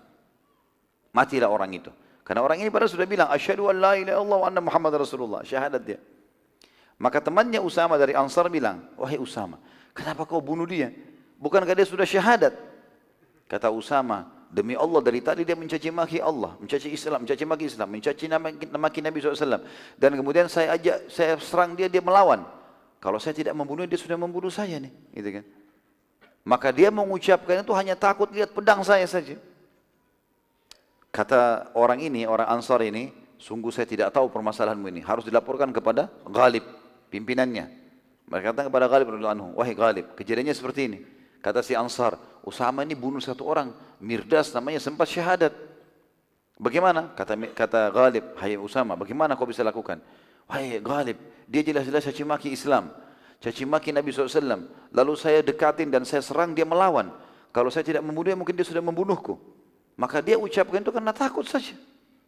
[1.16, 1.92] Matilah orang itu.
[2.28, 5.44] Karena orang ini pada sudah bilang, Asyhadu an la ilaha illallah wa anna Muhammad Rasulullah.
[5.44, 6.00] Syahadat dia.
[7.02, 9.58] Maka temannya Usama dari Ansar bilang, wahai Usama,
[9.98, 10.94] kenapa kau bunuh dia?
[11.42, 12.54] Bukankah dia sudah syahadat?
[13.50, 17.88] Kata Usama, demi Allah dari tadi dia mencaci maki Allah, mencaci Islam, mencaci maki Islam,
[17.90, 18.26] mencaci
[18.70, 19.66] maki Nabi SAW.
[19.98, 22.46] Dan kemudian saya ajak, saya serang dia, dia melawan.
[23.02, 25.46] Kalau saya tidak membunuh dia sudah membunuh saya nih, gitu kan?
[26.46, 29.42] Maka dia mengucapkan itu hanya takut lihat pedang saya saja.
[31.10, 33.10] Kata orang ini, orang Ansar ini,
[33.42, 35.02] sungguh saya tidak tahu permasalahanmu ini.
[35.02, 36.64] Harus dilaporkan kepada Ghalib,
[37.10, 37.68] pimpinannya.
[38.30, 41.00] Mereka kata kepada Ghalib, anhu, wahai Ghalib, kejadiannya seperti ini.
[41.42, 45.54] Kata si Ansar, Usama ini bunuh satu orang, Mirdas namanya sempat syahadat.
[46.62, 47.10] Bagaimana?
[47.18, 49.98] Kata kata Ghalib, hai Usama, bagaimana kau bisa lakukan?
[50.46, 51.18] Wahai Ghalib,
[51.52, 52.96] dia jelas-jelas caci maki Islam,
[53.44, 54.72] caci maki Nabi SAW.
[54.96, 57.12] Lalu saya dekatin dan saya serang, dia melawan.
[57.52, 59.36] Kalau saya tidak membunuhnya, mungkin dia sudah membunuhku.
[60.00, 61.76] Maka dia ucapkan itu karena takut saja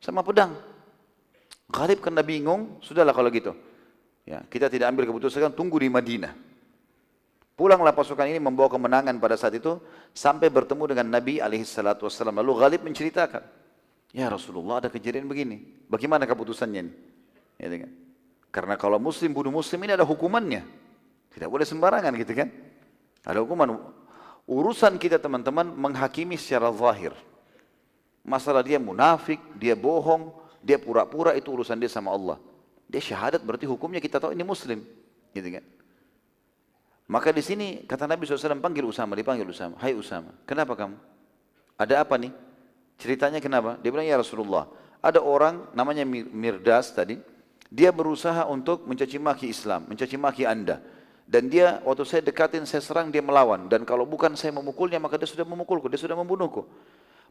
[0.03, 0.51] sama pedang.
[1.71, 3.55] Ghalib karena bingung, sudahlah kalau gitu.
[4.27, 6.35] Ya, kita tidak ambil keputusan, tunggu di Madinah.
[7.55, 9.79] Pulanglah pasukan ini membawa kemenangan pada saat itu
[10.11, 12.43] sampai bertemu dengan Nabi alaihi salatu wasallam.
[12.43, 13.43] Lalu Ghalib menceritakan,
[14.11, 15.87] "Ya Rasulullah, ada kejadian begini.
[15.87, 16.93] Bagaimana keputusannya ini?"
[17.61, 18.02] Ya, kan?
[18.53, 20.61] Karena kalau muslim bunuh muslim ini ada hukumannya.
[21.33, 22.53] Tidak boleh sembarangan gitu kan.
[23.25, 23.81] Ada hukuman.
[24.45, 27.17] Urusan kita teman-teman menghakimi secara zahir.
[28.21, 30.29] Masalah dia munafik, dia bohong,
[30.61, 32.37] dia pura-pura itu urusan dia sama Allah.
[32.85, 34.85] Dia syahadat berarti hukumnya kita tahu ini muslim.
[35.33, 35.65] Gitu kan?
[37.09, 39.81] Maka di sini kata Nabi SAW panggil Usama, dipanggil Usama.
[39.81, 40.95] Hai Usama, kenapa kamu?
[41.75, 42.31] Ada apa nih?
[43.01, 43.81] Ceritanya kenapa?
[43.81, 44.69] Dia bilang ya Rasulullah,
[45.03, 47.19] ada orang namanya Mirdas tadi,
[47.73, 50.77] dia berusaha untuk mencaci maki Islam, mencaci maki anda.
[51.25, 53.65] Dan dia waktu saya dekatin, saya serang, dia melawan.
[53.65, 56.69] Dan kalau bukan saya memukulnya, maka dia sudah memukulku, dia sudah membunuhku.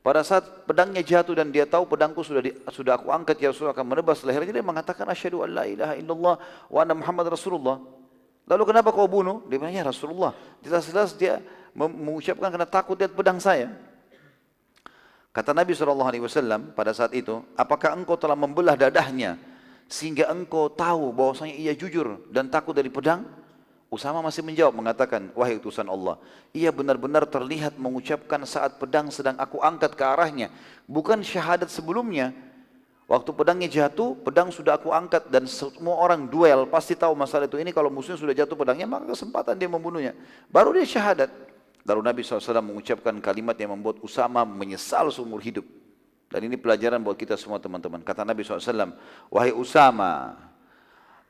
[0.03, 3.71] Pada saat pedangnya jatuh dan dia tahu pedangku sudah di, sudah aku angkat ya Rasulullah
[3.71, 6.35] akan menebas lehernya dia mengatakan asyhadu an la ilaha illallah
[6.67, 7.79] wa anna Muhammad Rasulullah.
[8.51, 9.47] Lalu kenapa kau bunuh?
[9.47, 10.35] Dia bilang ya Rasulullah.
[10.59, 11.39] Jelas-jelas dia
[11.71, 13.71] mengucapkan karena takut lihat pedang saya.
[15.31, 19.52] Kata Nabi SAW pada saat itu, apakah engkau telah membelah dadahnya
[19.93, 23.29] sehingga engkau tahu bahwasanya ia jujur dan takut dari pedang?
[23.93, 26.17] Usama masih menjawab mengatakan, wahai utusan Allah,
[26.57, 30.49] ia benar-benar terlihat mengucapkan saat pedang sedang aku angkat ke arahnya,
[30.89, 32.33] bukan syahadat sebelumnya.
[33.05, 37.61] Waktu pedangnya jatuh, pedang sudah aku angkat dan semua orang duel pasti tahu masalah itu.
[37.61, 40.17] Ini kalau musuhnya sudah jatuh pedangnya, maka kesempatan dia membunuhnya.
[40.49, 41.29] Baru dia syahadat.
[41.85, 45.82] Lalu Nabi SAW mengucapkan kalimat yang membuat Usama menyesal seumur hidup.
[46.33, 48.01] Dan ini pelajaran buat kita semua teman-teman.
[48.01, 48.97] Kata Nabi SAW,
[49.29, 50.33] wahai Usama,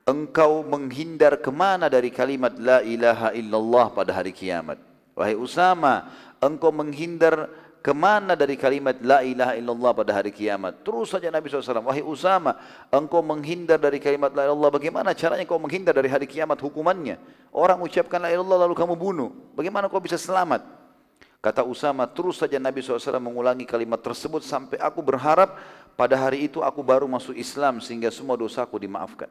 [0.06, 4.78] engkau menghindar ke mana dari kalimat la ilaha illallah pada hari kiamat.
[5.18, 6.06] Wahai Usama,
[6.38, 7.50] engkau menghindar
[7.82, 10.86] ke mana dari kalimat la ilaha illallah pada hari kiamat.
[10.86, 12.54] Terus saja Nabi SAW, wahai Usama,
[12.94, 14.70] engkau menghindar dari kalimat la illallah.
[14.70, 17.18] Bagaimana caranya kau menghindar dari hari kiamat hukumannya?
[17.50, 19.34] Orang ucapkan la illallah lalu kamu bunuh.
[19.58, 20.81] Bagaimana kau bisa selamat?
[21.42, 25.58] Kata Usama, terus saja Nabi SAW mengulangi kalimat tersebut sampai aku berharap
[25.98, 29.26] pada hari itu aku baru masuk Islam sehingga semua dosaku dimaafkan.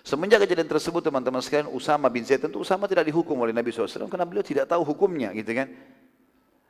[0.00, 4.08] Semenjak kejadian tersebut teman-teman sekalian Usama bin Zaid tentu Usama tidak dihukum oleh Nabi SAW
[4.08, 5.68] karena beliau tidak tahu hukumnya gitu kan.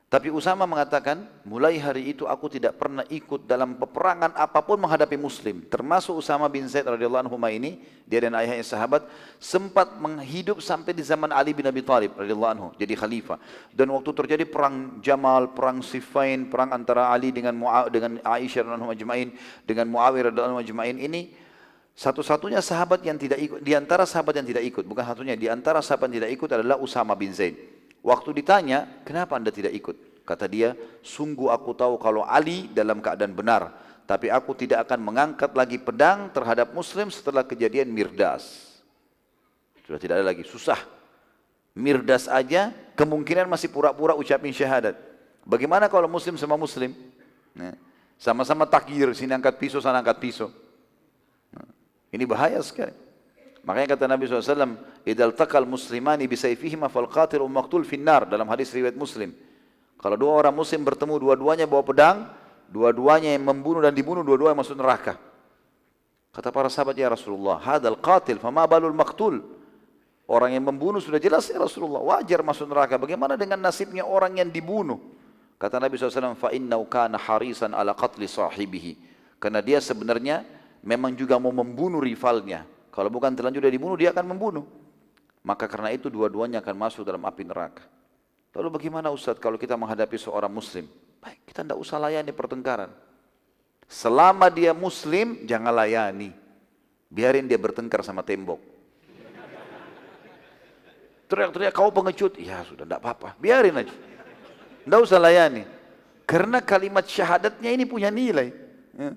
[0.07, 5.19] Tapi Usama mengatakan, mulai hari itu aku tidak pernah ikut dalam peperangan apa pun menghadapi
[5.19, 5.67] muslim.
[5.67, 9.03] Termasuk Usama bin Zaid radhiyallahu anhu ini, dia dan ayahnya sahabat,
[9.43, 13.43] sempat menghidup sampai di zaman Ali bin Abi Thalib radhiyallahu anhu, jadi khalifah.
[13.75, 18.95] Dan waktu terjadi perang Jamal, perang Siffin, perang antara Ali dengan Muaw, dengan Aisyah radhiyallahu
[18.95, 19.35] anhu
[19.67, 21.35] dengan Muawiyah radhiyallahu anhu ini,
[21.99, 25.83] satu-satunya sahabat yang tidak ikut, di antara sahabat yang tidak ikut, bukan satunya, di antara
[25.83, 27.76] sahabat yang tidak ikut adalah Usama bin Zaid.
[28.07, 30.23] Waktu ditanya, kenapa anda tidak ikut?
[30.23, 33.75] Kata dia, sungguh aku tahu kalau Ali dalam keadaan benar.
[34.07, 38.79] Tapi aku tidak akan mengangkat lagi pedang terhadap muslim setelah kejadian Mirdas.
[39.83, 40.79] Sudah tidak ada lagi, susah.
[41.75, 44.95] Mirdas aja kemungkinan masih pura-pura ucapin syahadat.
[45.43, 46.95] Bagaimana kalau muslim sama muslim?
[47.59, 47.75] Nah,
[48.19, 50.55] sama-sama takir, sini angkat pisau, sana angkat pisau.
[51.51, 51.67] Nah,
[52.15, 52.95] ini bahaya sekali.
[53.67, 58.31] Makanya kata Nabi SAW, Idal takal muslimani bisayfihima ma qatilu umaktul finnar.
[58.31, 59.35] Dalam hadis riwayat muslim.
[59.99, 62.31] Kalau dua orang muslim bertemu, dua-duanya bawa pedang,
[62.71, 65.19] dua-duanya yang membunuh dan dibunuh, dua-duanya masuk neraka.
[66.31, 69.43] Kata para sahabat, ya Rasulullah, hadal qatil fama balul maktul.
[70.31, 72.99] Orang yang membunuh sudah jelas ya Rasulullah, wajar masuk neraka.
[72.99, 74.99] Bagaimana dengan nasibnya orang yang dibunuh?
[75.59, 78.93] Kata Nabi SAW, fa innau kana harisan ala qatli sahibihi.
[79.43, 80.47] Karena dia sebenarnya
[80.87, 82.76] memang juga mau membunuh rivalnya.
[82.97, 84.65] Kalau bukan terlanjur dia dibunuh, dia akan membunuh.
[85.45, 87.85] Maka karena itu dua-duanya akan masuk dalam api neraka.
[88.57, 90.89] Lalu bagaimana Ustaz kalau kita menghadapi seorang muslim?
[91.21, 92.89] Baik, kita tidak usah layani pertengkaran.
[93.85, 96.33] Selama dia muslim, jangan layani.
[97.13, 98.59] Biarin dia bertengkar sama tembok.
[101.29, 102.41] Teriak-teriak, kau pengecut.
[102.41, 103.37] Ya sudah, tidak apa-apa.
[103.37, 103.93] Biarin aja.
[104.89, 105.69] Tidak usah layani.
[106.25, 108.51] Karena kalimat syahadatnya ini punya nilai.
[108.97, 109.11] Ya.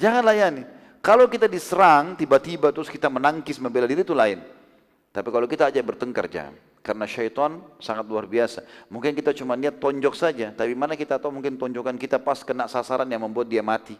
[0.00, 0.64] Jangan layani.
[1.02, 4.38] Kalau kita diserang tiba-tiba terus kita menangkis membela diri itu lain.
[5.10, 6.54] Tapi kalau kita aja bertengkar jangan.
[6.82, 8.62] Karena syaitan sangat luar biasa.
[8.86, 12.66] Mungkin kita cuma niat tonjok saja, tapi mana kita tahu mungkin tonjokan kita pas kena
[12.70, 13.94] sasaran yang membuat dia mati.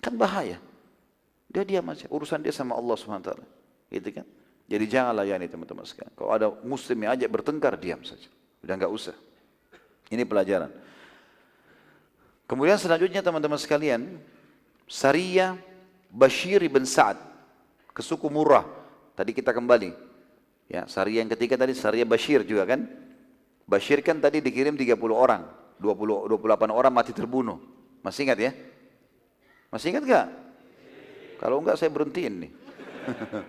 [0.00, 0.60] Kan bahaya.
[1.52, 3.32] Dia diam aja, urusan dia sama Allah SWT.
[3.92, 4.26] Gitu kan?
[4.68, 6.12] Jadi jangan layani teman-teman sekalian.
[6.16, 8.28] Kalau ada muslim yang ajak bertengkar, diam saja.
[8.64, 9.16] Udah enggak usah.
[10.08, 10.72] Ini pelajaran.
[12.48, 14.20] Kemudian selanjutnya teman-teman sekalian,
[14.84, 15.71] Sariyah
[16.12, 17.16] Bashir ibn Sa'ad
[17.96, 18.68] ke suku Murrah.
[19.16, 20.12] Tadi kita kembali.
[20.68, 22.84] Ya, sari yang ketiga tadi Sariyah Bashir juga kan.
[23.64, 25.48] Bashir kan tadi dikirim 30 orang,
[25.80, 27.56] 20 28 orang mati terbunuh.
[28.04, 28.52] Masih ingat ya?
[29.72, 30.28] Masih ingat gak?
[31.40, 32.52] Kalau enggak saya berhentiin nih.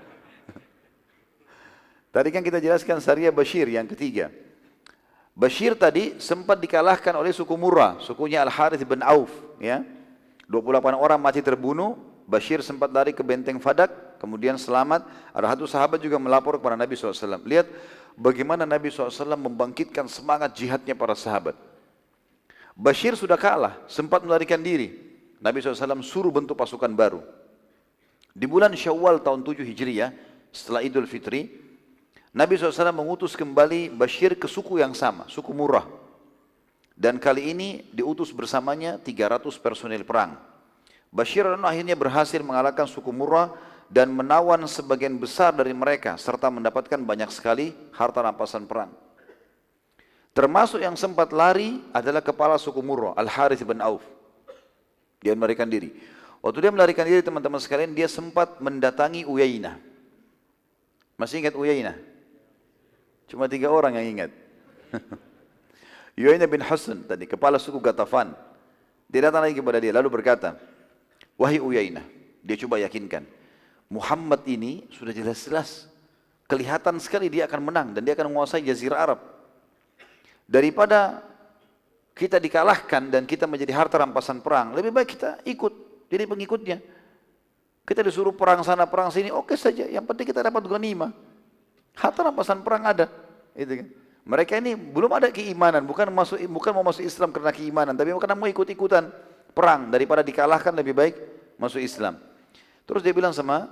[2.15, 4.31] tadi kan kita jelaskan Sariyah Bashir yang ketiga.
[5.33, 9.81] Bashir tadi sempat dikalahkan oleh suku Murrah, sukunya Al-Harith bin Auf, ya.
[10.45, 15.03] 28 orang mati terbunuh, Bashir sempat lari ke benteng Fadak, kemudian selamat.
[15.35, 17.43] Ada satu sahabat juga melapor kepada Nabi SAW.
[17.43, 17.67] Lihat
[18.15, 21.55] bagaimana Nabi SAW membangkitkan semangat jihadnya para sahabat.
[22.73, 24.95] Bashir sudah kalah, sempat melarikan diri.
[25.43, 27.21] Nabi SAW suruh bentuk pasukan baru.
[28.33, 30.09] Di bulan Syawal tahun 7 Hijriah,
[30.49, 31.53] setelah Idul Fitri,
[32.33, 35.85] Nabi SAW mengutus kembali Bashir ke suku yang sama, suku Murrah.
[36.97, 40.52] Dan kali ini diutus bersamanya 300 personil perang.
[41.13, 43.53] Bashir akhirnya berhasil mengalahkan suku Murrah
[43.85, 48.89] dan menawan sebagian besar dari mereka serta mendapatkan banyak sekali harta rampasan perang.
[50.33, 54.01] Termasuk yang sempat lari adalah kepala suku Murrah, Al-Harith bin Auf.
[55.21, 55.93] Dia melarikan diri.
[56.41, 59.77] Waktu dia melarikan diri teman-teman sekalian, dia sempat mendatangi Uyainah.
[61.13, 61.93] Masih ingat Uyainah?
[63.29, 64.31] Cuma tiga orang yang ingat.
[66.17, 68.33] Uyainah bin Hasan tadi, kepala suku Gatafan.
[69.05, 70.57] Dia datang lagi kepada dia, lalu berkata,
[71.37, 72.05] Wahai Uyainah,
[72.45, 73.25] dia coba yakinkan.
[73.89, 75.89] Muhammad ini sudah jelas-jelas
[76.49, 79.19] kelihatan sekali dia akan menang dan dia akan menguasai jazirah Arab.
[80.45, 81.23] Daripada
[82.13, 85.73] kita dikalahkan dan kita menjadi harta rampasan perang, lebih baik kita ikut
[86.13, 86.77] jadi pengikutnya.
[87.83, 89.89] Kita disuruh perang sana perang sini, oke saja.
[89.89, 91.11] Yang penting kita dapat ghanimah.
[91.97, 93.09] Harta rampasan perang ada,
[93.57, 93.87] itu kan.
[94.23, 98.39] Mereka ini belum ada keimanan, bukan masuk bukan mau masuk Islam karena keimanan, tapi karena
[98.39, 99.11] mau ikut-ikutan
[99.53, 101.15] perang daripada dikalahkan lebih baik
[101.61, 102.17] masuk Islam.
[102.83, 103.69] Terus dia bilang sama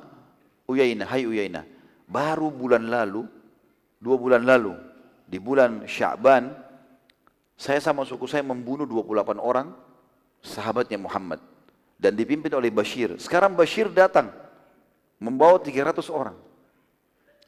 [0.70, 1.68] Uyainah, hai Uyainah,
[2.08, 3.28] baru bulan lalu,
[4.00, 4.78] dua bulan lalu,
[5.28, 6.54] di bulan Sya'ban,
[7.60, 9.70] saya sama suku saya membunuh 28 orang
[10.42, 11.38] sahabatnya Muhammad
[12.02, 13.14] dan dipimpin oleh Bashir.
[13.22, 14.34] Sekarang Bashir datang
[15.22, 16.34] membawa 300 orang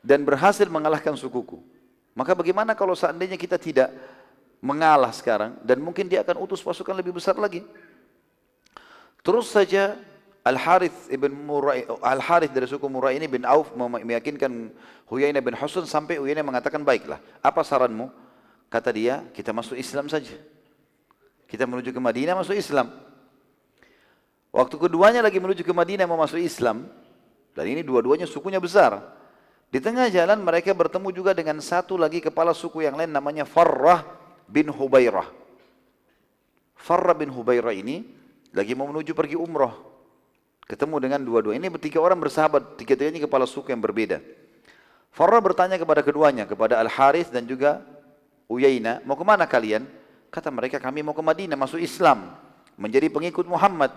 [0.05, 1.57] dan berhasil mengalahkan sukuku.
[2.13, 3.89] Maka bagaimana kalau seandainya kita tidak
[4.61, 7.65] mengalah sekarang dan mungkin dia akan utus pasukan lebih besar lagi.
[9.23, 9.95] Terus saja
[10.43, 14.75] Al-Harith ibn Murai, Al-Harith dari suku Murai ini bin Auf meyakinkan
[15.07, 18.11] Huyainah bin Husain sampai Huyainah mengatakan baiklah, apa saranmu?
[18.67, 20.35] Kata dia, kita masuk Islam saja.
[21.47, 22.91] Kita menuju ke Madinah masuk Islam.
[24.51, 26.91] Waktu keduanya lagi menuju ke Madinah mau masuk Islam,
[27.55, 28.99] dan ini dua-duanya sukunya besar.
[29.71, 34.03] Di tengah jalan mereka bertemu juga dengan satu lagi kepala suku yang lain namanya Farrah
[34.45, 35.25] bin Hubairah.
[36.75, 38.05] Farrah bin Hubairah ini
[38.53, 39.73] lagi mau menuju pergi umroh.
[40.63, 41.59] Ketemu dengan dua-dua.
[41.59, 44.23] Ini bertiga orang bersahabat, tiga-tiganya kepala suku yang berbeda.
[45.11, 47.83] Farrah bertanya kepada keduanya, kepada Al-Harith dan juga
[48.47, 49.83] Uyaina, mau ke mana kalian?
[50.31, 52.33] Kata mereka, kami mau ke Madinah, masuk Islam,
[52.79, 53.93] menjadi pengikut Muhammad.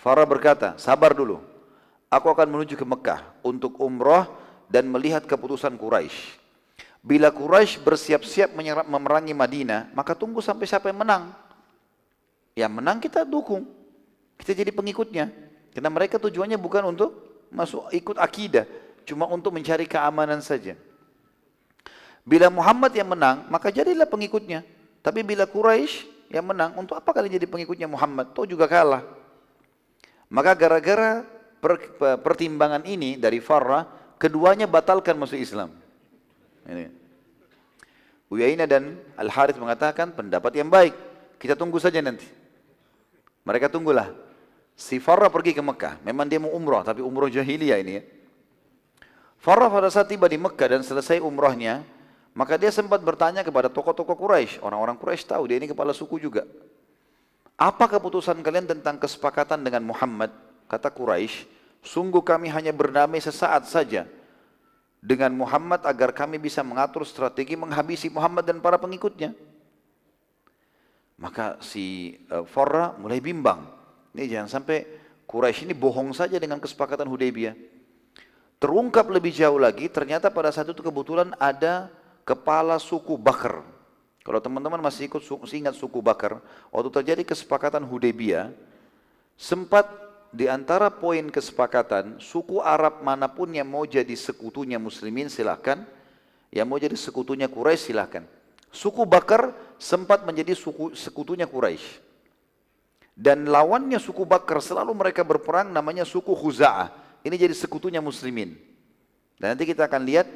[0.00, 1.42] Farah berkata, sabar dulu.
[2.08, 4.28] Aku akan menuju ke Mekah untuk umrah
[4.68, 6.40] dan melihat keputusan Quraisy.
[7.02, 8.54] Bila Quraisy bersiap-siap
[8.86, 11.34] memerangi Madinah, maka tunggu sampai siapa yang menang.
[12.52, 13.64] Yang menang kita dukung.
[14.36, 15.30] Kita jadi pengikutnya.
[15.72, 17.10] Karena mereka tujuannya bukan untuk
[17.52, 18.64] masuk ikut akidah,
[19.04, 20.76] cuma untuk mencari keamanan saja.
[22.22, 24.62] Bila Muhammad yang menang, maka jadilah pengikutnya.
[25.02, 28.30] Tapi bila Quraisy yang menang, untuk apa kalian jadi pengikutnya Muhammad?
[28.32, 29.02] Tahu juga kalah.
[30.32, 31.26] Maka gara-gara
[31.60, 33.84] per, pertimbangan ini dari Farah,
[34.16, 35.74] keduanya batalkan masuk Islam.
[36.64, 36.88] Ini.
[38.32, 40.94] Uyainah dan Al-Harith mengatakan pendapat yang baik.
[41.36, 42.41] Kita tunggu saja nanti.
[43.42, 44.10] Mereka tunggulah.
[44.72, 46.00] Si Farah pergi ke Mekah.
[46.02, 48.02] Memang dia mau umrah, tapi umrah jahiliyah ini ya.
[49.42, 51.82] Farah pada saat tiba di Mekah dan selesai umrahnya,
[52.32, 54.62] maka dia sempat bertanya kepada tokoh-tokoh Quraisy.
[54.62, 56.46] Orang-orang Quraisy tahu dia ini kepala suku juga.
[57.58, 60.30] Apa keputusan kalian tentang kesepakatan dengan Muhammad?
[60.70, 61.44] Kata Quraisy,
[61.84, 64.08] sungguh kami hanya berdamai sesaat saja
[65.02, 69.34] dengan Muhammad agar kami bisa mengatur strategi menghabisi Muhammad dan para pengikutnya.
[71.20, 72.44] Maka si uh,
[72.98, 73.64] mulai bimbang.
[74.12, 74.84] Ini jangan sampai
[75.24, 77.56] Quraisy ini bohong saja dengan kesepakatan Hudaybiyah.
[78.60, 81.90] Terungkap lebih jauh lagi, ternyata pada saat itu kebetulan ada
[82.22, 83.64] kepala suku Bakar
[84.22, 86.38] kalau teman-teman masih ikut masih ingat suku Bakar,
[86.70, 88.54] waktu terjadi kesepakatan Hudaybiyah,
[89.34, 89.90] sempat
[90.30, 95.82] di antara poin kesepakatan suku Arab mana pun yang mau jadi sekutunya muslimin silahkan,
[96.54, 98.22] yang mau jadi sekutunya Quraisy silahkan.
[98.72, 102.00] Suku Bakar sempat menjadi suku, sekutunya Quraisy.
[103.12, 106.88] Dan lawannya suku Bakar selalu mereka berperang namanya suku Khuza'ah.
[107.20, 108.56] Ini jadi sekutunya muslimin.
[109.36, 110.26] Dan nanti kita akan lihat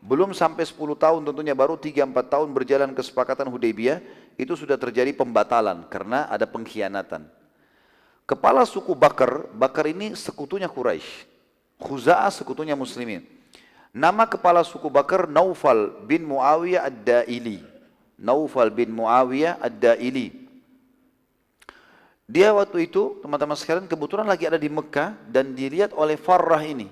[0.00, 4.00] belum sampai 10 tahun tentunya baru 3-4 tahun berjalan kesepakatan Hudaybiyah
[4.40, 7.28] itu sudah terjadi pembatalan karena ada pengkhianatan.
[8.24, 11.26] Kepala suku Bakar, Bakar ini sekutunya Quraisy.
[11.82, 13.26] Khuza'ah sekutunya muslimin.
[13.90, 17.79] Nama kepala suku Bakar Naufal bin Muawiyah Ad-Daili.
[18.20, 20.52] Naufal bin Muawiyah Ad-Daili.
[22.30, 26.86] Dia waktu itu, teman-teman sekalian, kebetulan lagi ada di Mekah dan dilihat oleh Farrah ini.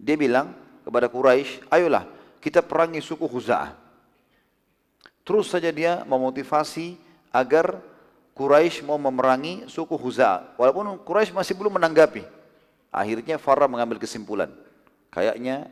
[0.00, 0.56] Dia bilang,
[0.88, 2.08] kepada Quraisy, ayolah
[2.40, 3.76] kita perangi suku Khuza'ah.
[5.20, 6.96] Terus saja dia memotivasi
[7.28, 7.76] agar
[8.32, 10.56] Quraisy mau memerangi suku Khuza'ah.
[10.56, 12.24] Walaupun Quraisy masih belum menanggapi.
[12.88, 14.48] Akhirnya Farah mengambil kesimpulan.
[15.12, 15.68] Kayaknya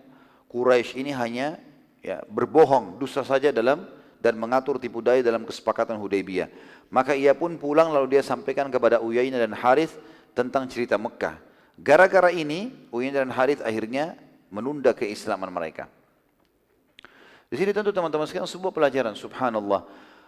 [0.53, 1.57] Quraisy ini hanya
[2.05, 3.89] ya, berbohong, dusta saja dalam
[4.21, 6.49] dan mengatur tipu daya dalam kesepakatan Hudaybiyah.
[6.89, 9.97] Maka ia pun pulang lalu dia sampaikan kepada Uyainah dan Harith
[10.37, 11.39] tentang cerita Mekah.
[11.77, 14.17] Gara-gara ini Uyainah dan Harith akhirnya
[14.49, 15.91] menunda keislaman mereka.
[17.47, 19.87] Di sini tentu teman-teman sekalian sebuah pelajaran subhanallah.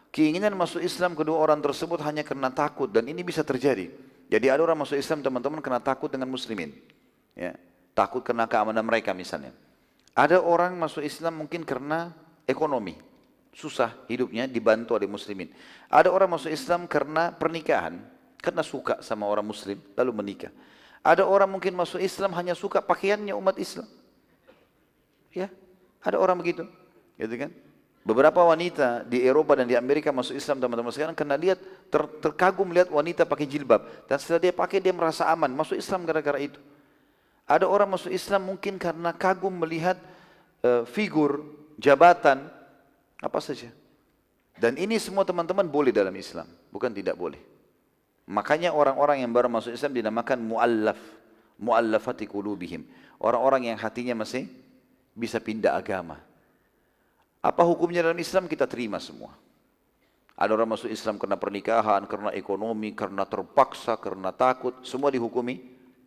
[0.09, 3.93] Keinginan masuk Islam kedua orang tersebut hanya karena takut dan ini bisa terjadi.
[4.29, 6.73] Jadi ada orang masuk Islam teman-teman karena takut dengan muslimin.
[7.37, 7.57] Ya,
[7.93, 9.53] takut karena keamanan mereka misalnya.
[10.17, 12.11] Ada orang masuk Islam mungkin karena
[12.49, 12.97] ekonomi.
[13.59, 15.51] Susah hidupnya dibantu oleh muslimin.
[15.91, 17.99] Ada orang masuk Islam karena pernikahan.
[18.39, 20.55] Karena suka sama orang muslim lalu menikah.
[21.03, 23.91] Ada orang mungkin masuk Islam hanya suka pakaiannya umat Islam.
[25.35, 25.51] Ya,
[25.99, 26.71] ada orang begitu,
[27.19, 27.51] gitu kan?
[28.07, 31.59] Beberapa wanita di Eropa dan di Amerika masuk Islam teman-teman sekarang karena lihat
[31.91, 36.07] ter, terkagum melihat wanita pakai jilbab dan setelah dia pakai dia merasa aman masuk Islam
[36.07, 36.57] gara-gara itu.
[37.45, 39.99] Ada orang masuk Islam mungkin karena kagum melihat
[40.63, 41.43] uh, figur,
[41.77, 42.49] jabatan,
[43.19, 43.71] apa saja.
[44.59, 47.39] Dan ini semua teman-teman boleh dalam Islam, bukan tidak boleh.
[48.29, 50.99] Makanya orang-orang yang baru masuk Islam dinamakan muallaf,
[51.63, 52.85] muallafati qulubihim.
[53.23, 54.51] Orang-orang yang hatinya masih
[55.15, 56.19] bisa pindah agama.
[57.39, 59.31] Apa hukumnya dalam Islam kita terima semua.
[60.39, 65.59] Ada orang masuk Islam karena pernikahan, karena ekonomi, karena terpaksa, karena takut, semua dihukumi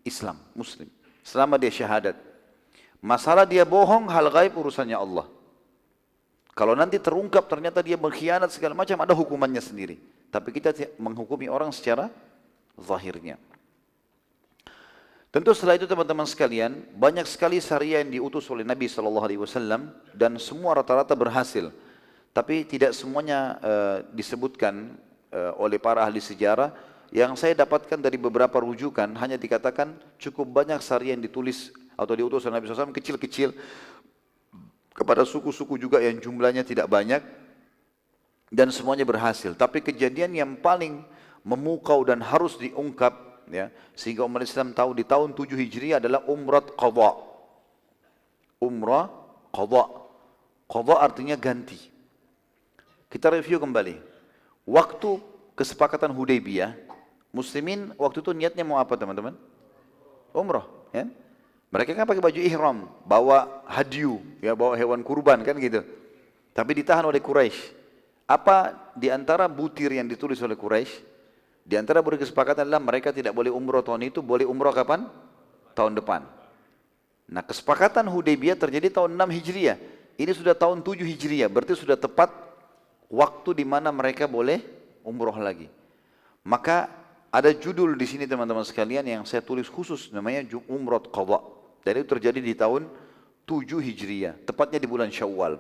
[0.07, 0.88] Islam, Muslim.
[1.20, 2.16] Selama dia syahadat.
[3.03, 5.28] Masalah dia bohong, hal gaib urusannya Allah.
[6.52, 9.99] Kalau nanti terungkap ternyata dia mengkhianat segala macam, ada hukumannya sendiri.
[10.28, 12.12] Tapi kita menghukumi orang secara
[12.76, 13.39] zahirnya.
[15.32, 19.95] Tentu setelah itu teman-teman sekalian, banyak sekali syariah yang diutus oleh Nabi Shallallahu Alaihi Wasallam
[20.12, 21.72] dan semua rata-rata berhasil.
[22.36, 24.91] Tapi tidak semuanya uh, disebutkan
[25.32, 26.76] uh, oleh para ahli sejarah
[27.16, 32.47] yang saya dapatkan dari beberapa rujukan hanya dikatakan cukup banyak sari yang ditulis atau diutus
[32.47, 33.52] oleh Nabi SAW kecil-kecil
[34.92, 37.24] kepada suku-suku juga yang jumlahnya tidak banyak
[38.52, 39.56] dan semuanya berhasil.
[39.56, 41.04] Tapi kejadian yang paling
[41.42, 46.64] memukau dan harus diungkap ya sehingga umat Islam tahu di tahun 7 Hijriah adalah umrah
[46.64, 47.12] qadha.
[48.62, 49.08] Umrah
[49.56, 49.84] qadha.
[50.68, 51.80] Qadha artinya ganti.
[53.12, 54.00] Kita review kembali.
[54.64, 55.20] Waktu
[55.58, 56.92] kesepakatan Hudaybiyah
[57.32, 59.36] Muslimin waktu itu niatnya mau apa teman-teman?
[60.36, 61.08] Umrah, ya.
[61.72, 65.88] Mereka kan pakai baju ihram, bawa hadiu, ya bawa hewan kurban kan gitu.
[66.52, 67.80] Tapi ditahan oleh Quraisy.
[68.28, 71.00] Apa di antara butir yang ditulis oleh Quraisy?
[71.64, 75.08] Di antara berkesepakatan adalah mereka tidak boleh umroh tahun itu, boleh umroh kapan?
[75.72, 76.28] Tahun depan.
[77.32, 79.80] Nah kesepakatan Hudaybiyah terjadi tahun 6 Hijriah.
[80.20, 82.36] Ini sudah tahun 7 Hijriah, berarti sudah tepat
[83.08, 84.60] waktu di mana mereka boleh
[85.08, 85.72] umroh lagi.
[86.44, 86.92] Maka
[87.32, 91.61] ada judul di sini teman-teman sekalian yang saya tulis khusus namanya Umrah Qadha.
[91.82, 92.86] Dan itu terjadi di tahun
[93.46, 95.58] 7 Hijriah, tepatnya di bulan Syawal.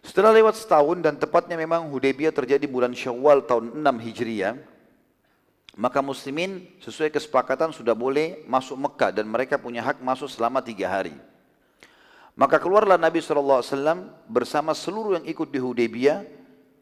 [0.00, 4.56] Setelah lewat setahun dan tepatnya memang Hudaybiyah terjadi bulan Syawal tahun 6 Hijriah,
[5.76, 10.88] maka muslimin sesuai kesepakatan sudah boleh masuk Mekah dan mereka punya hak masuk selama tiga
[10.88, 11.14] hari.
[12.34, 13.64] Maka keluarlah Nabi SAW
[14.24, 16.24] bersama seluruh yang ikut di Hudaybiyah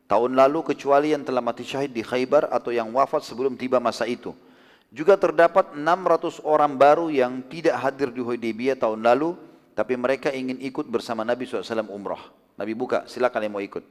[0.06, 4.06] tahun lalu kecuali yang telah mati syahid di Khaybar atau yang wafat sebelum tiba masa
[4.06, 4.32] itu.
[4.88, 9.36] Juga terdapat 600 orang baru yang tidak hadir di Hudaybiyah tahun lalu,
[9.76, 12.32] tapi mereka ingin ikut bersama Nabi SAW umrah.
[12.56, 13.84] Nabi buka, silakan yang mau ikut.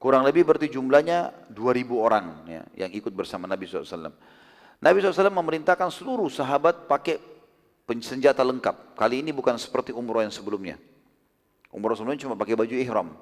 [0.00, 4.14] Kurang lebih berarti jumlahnya 2000 orang ya, yang ikut bersama Nabi SAW.
[4.80, 7.20] Nabi SAW memerintahkan seluruh sahabat pakai
[8.00, 8.96] senjata lengkap.
[8.96, 10.80] Kali ini bukan seperti umrah yang sebelumnya.
[11.68, 13.12] Umrah sebelumnya cuma pakai baju ihram.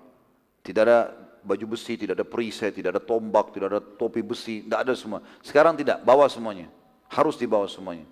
[0.63, 1.11] Tidak ada
[1.43, 5.21] baju besi, tidak ada perisai, tidak ada tombak, tidak ada topi besi, tidak ada semua.
[5.41, 6.71] Sekarang tidak, bawa semuanya.
[7.09, 8.05] Harus dibawa semuanya.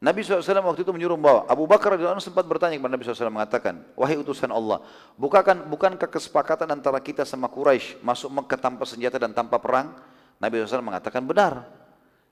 [0.00, 1.44] Nabi SAW waktu itu menyuruh membawa.
[1.44, 4.80] Abu Bakar radhiyallahu sempat bertanya kepada Nabi SAW mengatakan, wahai utusan Allah,
[5.20, 9.92] bukankah bukankah kesepakatan antara kita sama Quraisy masuk Mekah tanpa senjata dan tanpa perang?
[10.40, 11.68] Nabi SAW mengatakan benar.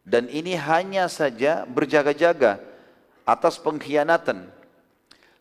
[0.00, 2.56] Dan ini hanya saja berjaga-jaga
[3.28, 4.48] atas pengkhianatan.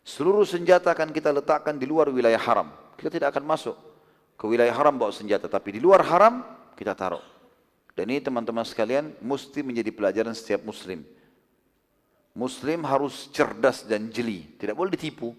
[0.03, 2.67] Seluruh senjata akan kita letakkan di luar wilayah haram.
[2.99, 3.75] Kita tidak akan masuk
[4.37, 6.45] ke wilayah haram bawa senjata, tapi di luar haram
[6.77, 7.25] kita taruh.
[7.97, 11.01] Dan ini teman-teman sekalian mesti menjadi pelajaran setiap muslim.
[12.37, 15.33] Muslim harus cerdas dan jeli, tidak boleh ditipu.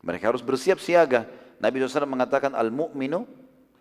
[0.00, 1.28] Mereka harus bersiap siaga.
[1.60, 3.28] Nabi SAW mengatakan al-mu'minu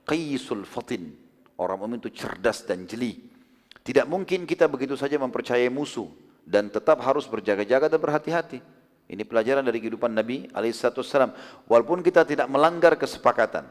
[0.03, 1.15] qisul fatin.
[1.55, 3.31] Orang mukmin itu cerdas dan jeli.
[3.79, 6.11] Tidak mungkin kita begitu saja mempercayai musuh
[6.43, 8.59] dan tetap harus berjaga-jaga dan berhati-hati.
[9.05, 11.31] Ini pelajaran dari kehidupan Nabi alaihissalam.
[11.69, 13.69] Walaupun kita tidak melanggar kesepakatan,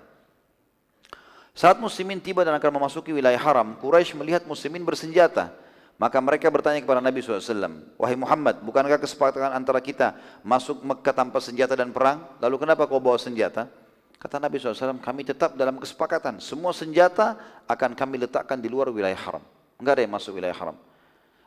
[1.54, 5.54] saat muslimin tiba dan akan memasuki wilayah haram, Quraisy melihat muslimin bersenjata.
[5.94, 11.38] Maka mereka bertanya kepada Nabi SAW, Wahai Muhammad, bukankah kesepakatan antara kita masuk Mekah tanpa
[11.38, 12.26] senjata dan perang?
[12.42, 13.70] Lalu kenapa kau bawa senjata?
[14.18, 16.42] Kata Nabi SAW, kami tetap dalam kesepakatan.
[16.42, 17.38] Semua senjata
[17.70, 19.44] akan kami letakkan di luar wilayah haram.
[19.78, 20.76] Enggak ada yang masuk wilayah haram.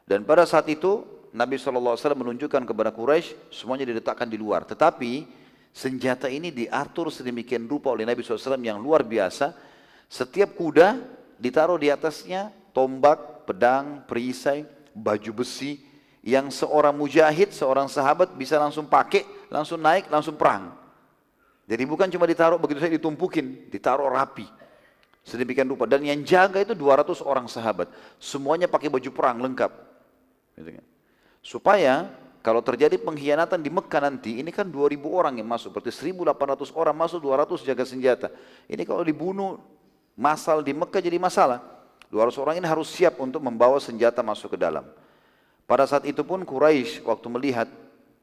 [0.07, 1.03] Dan pada saat itu,
[1.35, 4.63] Nabi SAW menunjukkan kepada Quraisy semuanya diletakkan di luar.
[4.63, 5.27] Tetapi
[5.75, 9.66] senjata ini diatur sedemikian rupa oleh Nabi SAW yang luar biasa
[10.07, 10.99] setiap kuda
[11.37, 14.63] ditaruh di atasnya tombak, pedang, perisai,
[14.95, 15.83] baju besi
[16.25, 20.75] yang seorang mujahid, seorang sahabat bisa langsung pakai, langsung naik, langsung perang.
[21.67, 24.47] Jadi bukan cuma ditaruh begitu saja ditumpukin, ditaruh rapi.
[25.27, 25.83] Sedemikian rupa.
[25.83, 27.91] Dan yang jaga itu 200 orang sahabat.
[28.15, 29.71] Semuanya pakai baju perang lengkap.
[30.55, 30.85] Gitu kan.
[31.43, 31.93] Supaya
[32.39, 35.75] kalau terjadi pengkhianatan di Mekah nanti, ini kan 2000 orang yang masuk.
[35.75, 38.31] Berarti 1800 orang masuk, 200 jaga senjata.
[38.71, 39.59] Ini kalau dibunuh
[40.18, 41.61] Masal di Mekah jadi masalah.
[42.09, 44.84] 200 orang ini harus siap untuk membawa senjata masuk ke dalam.
[45.70, 47.68] Pada saat itu pun Quraisy waktu melihat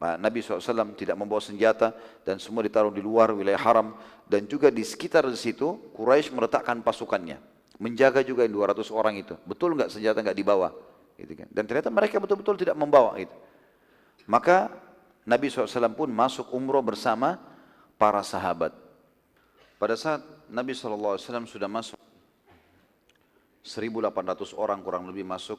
[0.01, 1.95] Nabi SAW tidak membawa senjata
[2.27, 3.95] dan semua ditaruh di luar wilayah haram
[4.27, 7.39] dan juga di sekitar di situ Quraisy meletakkan pasukannya.
[7.79, 9.39] Menjaga juga 200 orang itu.
[9.47, 10.73] Betul nggak senjata nggak dibawa?
[11.15, 11.49] Gitu kan.
[11.53, 13.33] Dan ternyata mereka betul-betul tidak membawa itu
[14.25, 14.73] maka
[15.25, 17.41] Nabi SAW pun masuk umroh bersama
[17.97, 18.73] para sahabat.
[19.81, 20.21] Pada saat
[20.55, 21.19] Nabi SAW
[21.51, 21.99] sudah masuk.
[23.67, 25.59] 1800 orang kurang lebih masuk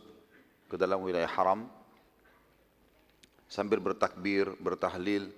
[0.71, 1.67] ke dalam wilayah haram.
[3.51, 5.35] Sambil bertakbir, bertahlil,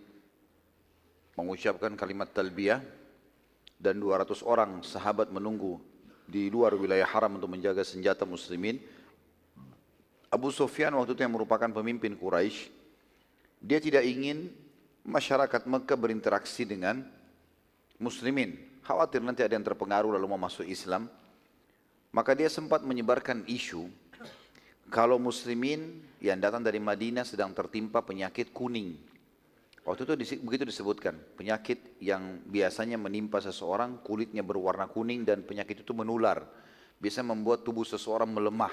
[1.33, 2.85] mengucapkan kalimat talbiyah
[3.81, 5.81] dan 200 orang sahabat menunggu
[6.29, 8.77] di luar wilayah haram untuk menjaga senjata muslimin.
[10.29, 12.69] Abu Sufyan waktu itu yang merupakan pemimpin Quraisy,
[13.63, 14.53] dia tidak ingin
[15.01, 17.01] masyarakat Mekah berinteraksi dengan
[17.97, 21.11] muslimin khawatir nanti ada yang terpengaruh lalu mau masuk Islam.
[22.15, 23.91] Maka dia sempat menyebarkan isu
[24.87, 28.95] kalau muslimin yang datang dari Madinah sedang tertimpa penyakit kuning.
[29.83, 35.91] Waktu itu begitu disebutkan, penyakit yang biasanya menimpa seseorang, kulitnya berwarna kuning dan penyakit itu
[35.91, 36.43] menular.
[36.99, 38.71] Bisa membuat tubuh seseorang melemah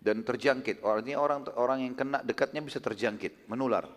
[0.00, 0.84] dan terjangkit.
[0.84, 3.88] Artinya orang orang yang kena dekatnya bisa terjangkit, menular.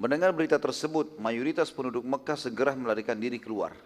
[0.00, 3.76] Mendengar berita tersebut, mayoritas penduduk Mekah segera melarikan diri keluar.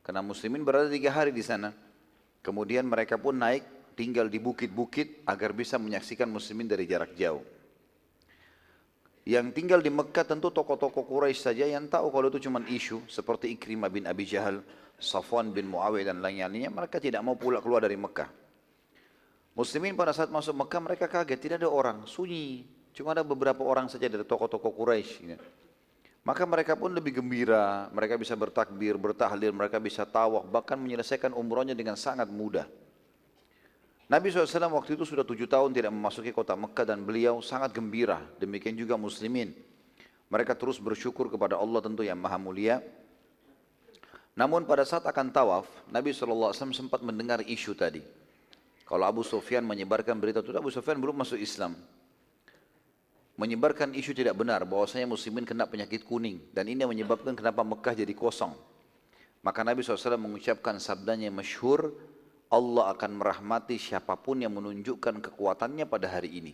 [0.00, 1.76] Karena muslimin berada tiga hari di sana.
[2.40, 7.44] Kemudian mereka pun naik tinggal di bukit-bukit agar bisa menyaksikan muslimin dari jarak jauh.
[9.28, 13.52] Yang tinggal di Mekah tentu tokoh-tokoh Quraisy saja yang tahu kalau itu cuma isu seperti
[13.52, 14.64] Ikrimah bin Abi Jahal,
[14.96, 18.32] Safwan bin Muawiyah dan lain-lainnya, mereka tidak mau pula keluar dari Mekah.
[19.52, 22.77] Muslimin pada saat masuk Mekah mereka kaget, tidak ada orang, sunyi.
[22.98, 25.14] Cuma ada beberapa orang saja dari tokoh-tokoh Quraisy.
[25.22, 25.46] Gitu.
[26.26, 31.78] Maka mereka pun lebih gembira, mereka bisa bertakbir, bertahlil, mereka bisa tawaf, bahkan menyelesaikan umrohnya
[31.78, 32.66] dengan sangat mudah.
[34.10, 38.18] Nabi SAW waktu itu sudah tujuh tahun tidak memasuki kota Mekah dan beliau sangat gembira.
[38.42, 39.54] Demikian juga muslimin.
[40.26, 42.82] Mereka terus bersyukur kepada Allah tentu yang maha mulia.
[44.34, 48.02] Namun pada saat akan tawaf, Nabi SAW sempat mendengar isu tadi.
[48.82, 51.78] Kalau Abu Sufyan menyebarkan berita itu, Abu Sufyan belum masuk Islam.
[53.38, 56.42] Menyebarkan isu tidak benar bahwasanya muslimin kena penyakit kuning.
[56.50, 58.50] Dan ini yang menyebabkan kenapa Mekah jadi kosong.
[59.46, 61.94] Maka Nabi SAW mengucapkan sabdanya masyhur,
[62.50, 66.52] Allah akan merahmati siapa pun yang menunjukkan kekuatannya pada hari ini.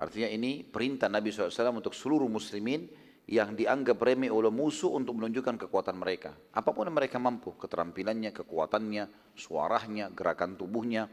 [0.00, 2.88] Artinya ini perintah Nabi SAW untuk seluruh muslimin
[3.28, 6.32] yang dianggap remeh oleh musuh untuk menunjukkan kekuatan mereka.
[6.56, 11.08] Apa pun yang mereka mampu, keterampilannya, kekuatannya, suaranya, gerakan tubuhnya,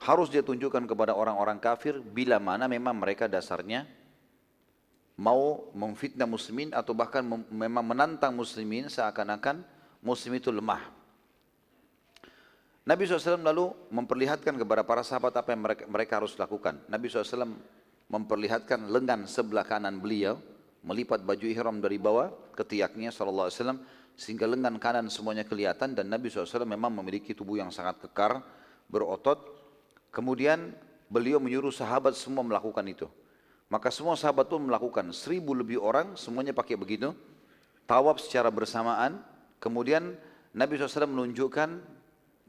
[0.00, 3.84] harus dia tunjukkan kepada orang-orang kafir bila mana memang mereka dasarnya
[5.20, 7.20] mau memfitnah muslimin atau bahkan
[7.52, 9.60] memang menantang muslimin seakan-akan
[10.00, 10.80] muslim itu lemah.
[12.88, 16.80] Nabi SAW lalu memperlihatkan kepada para sahabat apa yang mereka, mereka harus lakukan.
[16.88, 17.52] Nabi SAW
[18.08, 20.40] memperlihatkan lengan sebelah kanan beliau,
[20.80, 23.52] melipat baju ihram dari bawah ke tiaknya SAW,
[24.16, 28.40] sehingga lengan kanan semuanya kelihatan dan Nabi SAW memang memiliki tubuh yang sangat kekar,
[28.88, 29.59] berotot.
[30.10, 30.74] Kemudian
[31.10, 33.06] beliau menyuruh sahabat semua melakukan itu.
[33.70, 37.14] Maka semua sahabat pun melakukan, seribu lebih orang semuanya pakai begitu,
[37.86, 39.22] tawaf secara bersamaan,
[39.62, 40.18] kemudian
[40.50, 41.78] Nabi SAW menunjukkan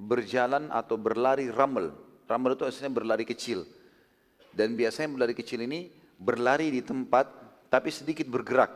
[0.02, 1.94] berjalan atau berlari ramel.
[2.26, 3.70] Ramel itu aslinya berlari kecil.
[4.50, 7.30] Dan biasanya berlari kecil ini berlari di tempat
[7.70, 8.74] tapi sedikit bergerak.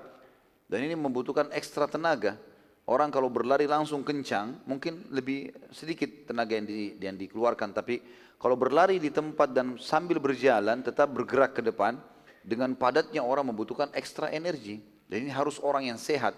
[0.69, 2.37] Dan ini membutuhkan ekstra tenaga.
[2.85, 7.73] Orang kalau berlari langsung kencang mungkin lebih sedikit tenaga yang, di, yang dikeluarkan.
[7.73, 7.97] Tapi
[8.39, 11.97] kalau berlari di tempat dan sambil berjalan tetap bergerak ke depan
[12.45, 14.83] dengan padatnya orang membutuhkan ekstra energi.
[15.05, 16.33] Dan ini harus orang yang sehat.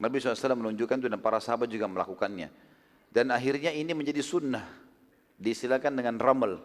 [0.00, 2.48] Nabi SAW menunjukkan itu dan para sahabat juga melakukannya.
[3.10, 4.64] Dan akhirnya ini menjadi sunnah.
[5.36, 6.62] Disilakan dengan ramal.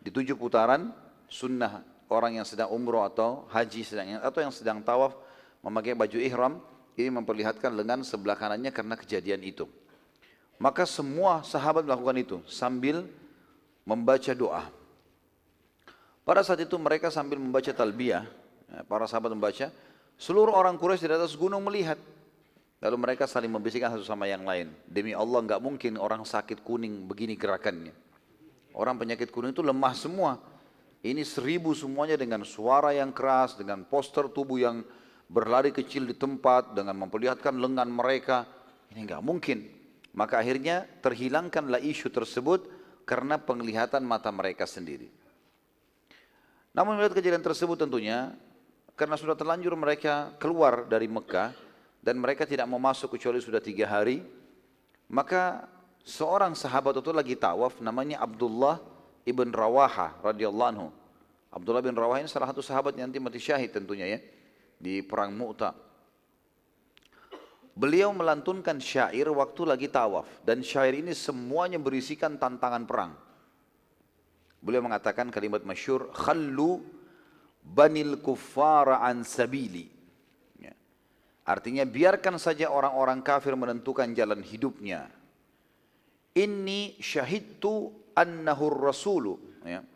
[0.00, 0.90] Di tujuh putaran
[1.28, 5.18] sunnah orang yang sedang umroh atau haji sedang atau yang sedang tawaf
[5.62, 6.62] memakai baju ihram
[6.94, 9.66] ini memperlihatkan lengan sebelah kanannya karena kejadian itu.
[10.56, 13.04] Maka semua sahabat melakukan itu sambil
[13.86, 14.66] membaca doa.
[16.26, 18.26] Pada saat itu mereka sambil membaca talbiyah,
[18.66, 19.70] ya, para sahabat membaca,
[20.18, 21.96] seluruh orang Quraisy di atas gunung melihat
[22.76, 24.68] Lalu mereka saling membisikkan satu sama yang lain.
[24.84, 27.92] Demi Allah nggak mungkin orang sakit kuning begini gerakannya.
[28.76, 30.36] Orang penyakit kuning itu lemah semua.
[31.00, 34.84] Ini seribu semuanya dengan suara yang keras, dengan poster tubuh yang
[35.26, 38.44] berlari kecil di tempat, dengan memperlihatkan lengan mereka.
[38.92, 39.72] Ini nggak mungkin.
[40.12, 42.68] Maka akhirnya terhilangkanlah isu tersebut
[43.06, 45.08] karena penglihatan mata mereka sendiri.
[46.74, 48.34] Namun melihat kejadian tersebut tentunya,
[48.98, 51.54] karena sudah terlanjur mereka keluar dari Mekah,
[52.02, 54.20] dan mereka tidak mau masuk kecuali sudah tiga hari,
[55.08, 55.70] maka
[56.02, 58.82] seorang sahabat itu lagi tawaf namanya Abdullah
[59.24, 60.88] ibn Rawaha radhiyallahu anhu.
[61.50, 64.18] Abdullah bin Rawaha ini salah satu sahabat yang nanti mati syahid tentunya ya
[64.76, 65.85] di perang Mu'ta.
[67.76, 73.12] Beliau melantunkan syair waktu lagi tawaf dan syair ini semuanya berisikan tantangan perang.
[74.64, 76.80] Beliau mengatakan kalimat masyur, "Khallu
[77.60, 79.96] banil kuffara an sabili."
[81.46, 85.06] Artinya biarkan saja orang-orang kafir menentukan jalan hidupnya.
[86.34, 89.38] Inni syahidtu annahur rasulu.
[89.62, 89.86] Ya.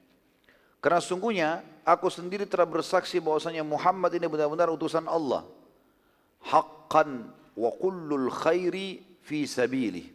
[0.78, 5.43] Karena sungguhnya aku sendiri telah bersaksi bahwasanya Muhammad ini benar-benar utusan Allah.
[6.47, 10.09] Haqqan wa kullul khairi fi sabilih.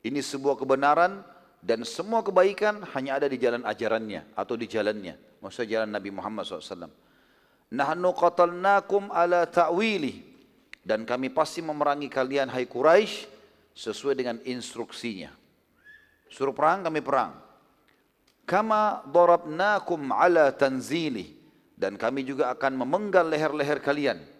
[0.00, 1.20] Ini sebuah kebenaran
[1.60, 5.20] dan semua kebaikan hanya ada di jalan ajarannya atau di jalannya.
[5.44, 6.88] Maksudnya jalan Nabi Muhammad SAW.
[7.72, 10.32] Nahnu qatalnakum ala ta'wilih
[10.82, 13.30] Dan kami pasti memerangi kalian hai Quraisy
[13.70, 15.30] sesuai dengan instruksinya.
[16.26, 17.38] Suruh perang kami perang.
[18.42, 21.38] Kama darabnakum ala tanzili
[21.78, 24.31] dan kami juga akan memenggal leher-leher kalian.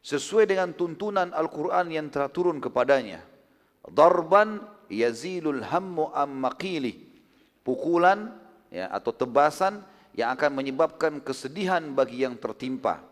[0.00, 3.20] Sesuai dengan tuntunan Al-Quran yang telah turun kepadanya.
[3.92, 6.96] Darban yazilul hammu am maqili.
[7.60, 8.32] Pukulan
[8.72, 9.84] ya, atau tebasan
[10.16, 13.04] yang akan menyebabkan kesedihan bagi yang tertimpa.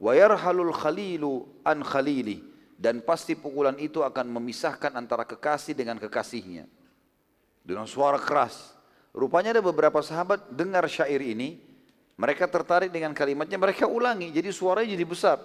[0.00, 2.40] Wa yarhalul khalilu an khalili
[2.80, 6.64] dan pasti pukulan itu akan memisahkan antara kekasih dengan kekasihnya.
[7.60, 8.72] Dengan suara keras.
[9.12, 11.60] Rupanya ada beberapa sahabat dengar syair ini,
[12.16, 15.38] mereka tertarik dengan kalimatnya, mereka ulangi, jadi suaranya jadi besar.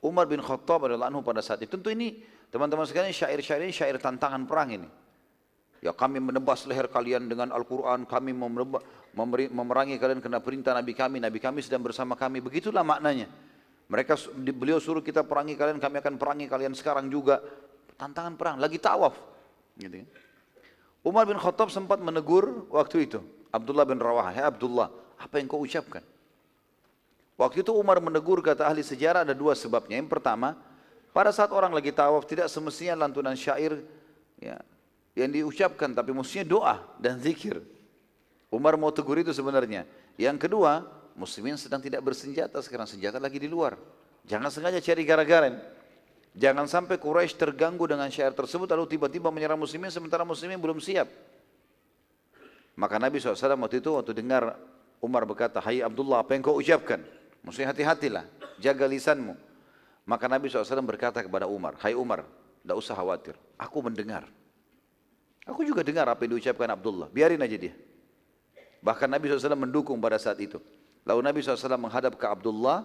[0.00, 1.76] Umar bin Khattab adalah anhu pada saat itu.
[1.76, 4.88] Tentu ini teman-teman sekalian syair-syair ini syair tantangan perang ini.
[5.80, 8.36] Ya kami menebas leher kalian dengan Al-Quran, kami
[9.48, 12.44] memerangi kalian kena perintah Nabi kami, Nabi kami sedang bersama kami.
[12.44, 13.28] Begitulah maknanya.
[13.88, 17.40] Mereka beliau suruh kita perangi kalian, kami akan perangi kalian sekarang juga.
[17.96, 19.16] Tantangan perang, lagi tawaf.
[19.76, 20.04] Gitu.
[20.04, 20.08] Kan.
[21.00, 23.24] Umar bin Khattab sempat menegur waktu itu.
[23.48, 26.04] Abdullah bin Rawah, ya Abdullah, apa yang kau ucapkan?
[27.40, 29.96] Waktu itu Umar menegur kata ahli sejarah ada dua sebabnya.
[29.96, 30.60] Yang pertama,
[31.16, 33.80] pada saat orang lagi tawaf tidak semestinya lantunan syair
[34.36, 34.60] ya,
[35.16, 37.64] yang diucapkan, tapi mestinya doa dan zikir.
[38.52, 39.88] Umar mau tegur itu sebenarnya.
[40.20, 40.84] Yang kedua,
[41.16, 43.80] muslimin sedang tidak bersenjata sekarang senjata lagi di luar.
[44.28, 45.48] Jangan sengaja cari gara-gara.
[46.36, 51.08] Jangan sampai Quraisy terganggu dengan syair tersebut lalu tiba-tiba menyerang muslimin sementara muslimin belum siap.
[52.76, 53.34] Maka Nabi SAW
[53.64, 54.60] waktu itu waktu dengar
[55.00, 57.00] Umar berkata, Hai Abdullah apa yang kau ucapkan?
[57.40, 58.24] Maksudnya hati-hatilah,
[58.60, 59.34] jaga lisanmu.
[60.04, 62.26] Maka Nabi SAW berkata kepada Umar, Hai Umar,
[62.60, 64.28] tidak usah khawatir, aku mendengar.
[65.48, 67.74] Aku juga dengar apa yang diucapkan Abdullah, biarin aja dia.
[68.80, 70.60] Bahkan Nabi SAW mendukung pada saat itu.
[71.04, 72.84] Lalu Nabi SAW menghadap ke Abdullah,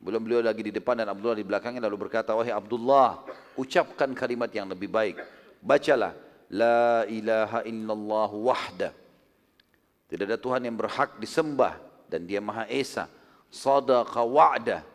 [0.00, 3.20] belum beliau lagi di depan dan Abdullah di belakangnya lalu berkata, Wahai Abdullah,
[3.56, 5.20] ucapkan kalimat yang lebih baik.
[5.60, 6.16] Bacalah,
[6.50, 8.90] La ilaha illallah wahda.
[10.10, 11.78] Tidak ada Tuhan yang berhak disembah
[12.10, 13.06] dan dia Maha Esa.
[13.50, 14.86] Sadaqa wa'da.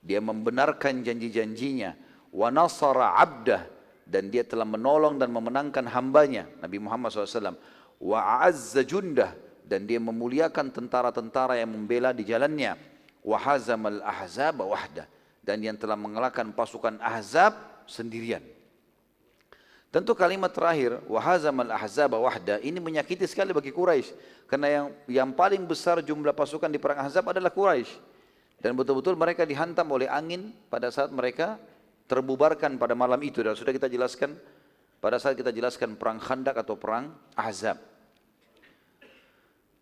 [0.00, 1.98] Dia membenarkan janji-janjinya.
[2.30, 3.66] Wa nasara abdah.
[4.06, 6.46] Dan dia telah menolong dan memenangkan hambanya.
[6.62, 7.58] Nabi Muhammad SAW.
[7.98, 9.34] Wa a'azza jundah
[9.64, 12.76] dan dia memuliakan tentara-tentara yang membela di jalannya
[13.24, 15.08] wahazamal ahzab wahda
[15.40, 17.56] dan yang telah mengalahkan pasukan ahzab
[17.88, 18.44] sendirian
[19.94, 24.10] tentu kalimat terakhir wahazamal ahzab wahda ini menyakiti sekali bagi Quraisy.
[24.50, 27.94] Karena yang yang paling besar jumlah pasukan di perang ahzab adalah Quraisy.
[28.58, 31.62] Dan betul-betul mereka dihantam oleh angin pada saat mereka
[32.10, 33.38] terbubarkan pada malam itu.
[33.38, 34.34] Dan sudah kita jelaskan
[34.98, 37.78] pada saat kita jelaskan perang Khandak atau perang Ahzab.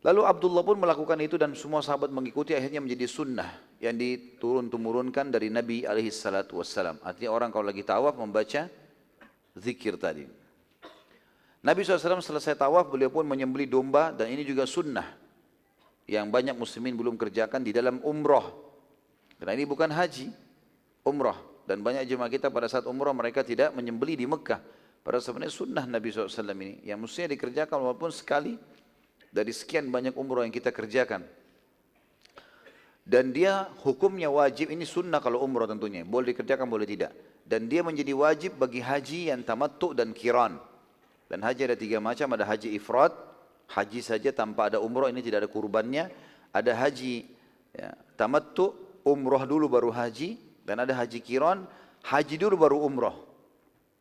[0.02, 5.46] Lalu Abdullah pun melakukan itu dan semua sahabat mengikuti akhirnya menjadi sunnah yang diturun-temurunkan dari
[5.46, 6.98] Nabi alaihi salatu wassalam.
[7.06, 8.66] Artinya orang kalau lagi tawaf membaca
[9.56, 10.28] zikir tadi.
[11.62, 15.14] Nabi SAW selesai tawaf beliau pun menyembeli domba dan ini juga sunnah
[16.10, 18.74] yang banyak muslimin belum kerjakan di dalam umroh.
[19.38, 20.30] Karena ini bukan haji,
[21.06, 21.62] umroh.
[21.62, 24.58] Dan banyak jemaah kita pada saat umroh mereka tidak menyembeli di Mekah.
[25.02, 28.54] Pada sebenarnya sunnah Nabi SAW ini yang mestinya dikerjakan walaupun sekali
[29.30, 31.22] dari sekian banyak umroh yang kita kerjakan.
[33.02, 37.10] Dan dia hukumnya wajib, ini sunnah kalau umroh tentunya, boleh dikerjakan boleh tidak.
[37.52, 40.56] Dan dia menjadi wajib bagi haji yang tamattu dan kiran.
[41.28, 43.12] Dan haji ada tiga macam, ada haji ifrat,
[43.68, 46.08] haji saja tanpa ada umroh, ini tidak ada kurbannya.
[46.48, 47.28] Ada haji
[47.76, 48.72] ya, tamattu,
[49.04, 51.68] umroh dulu baru haji, dan ada haji kiran,
[52.08, 53.20] haji dulu baru umroh.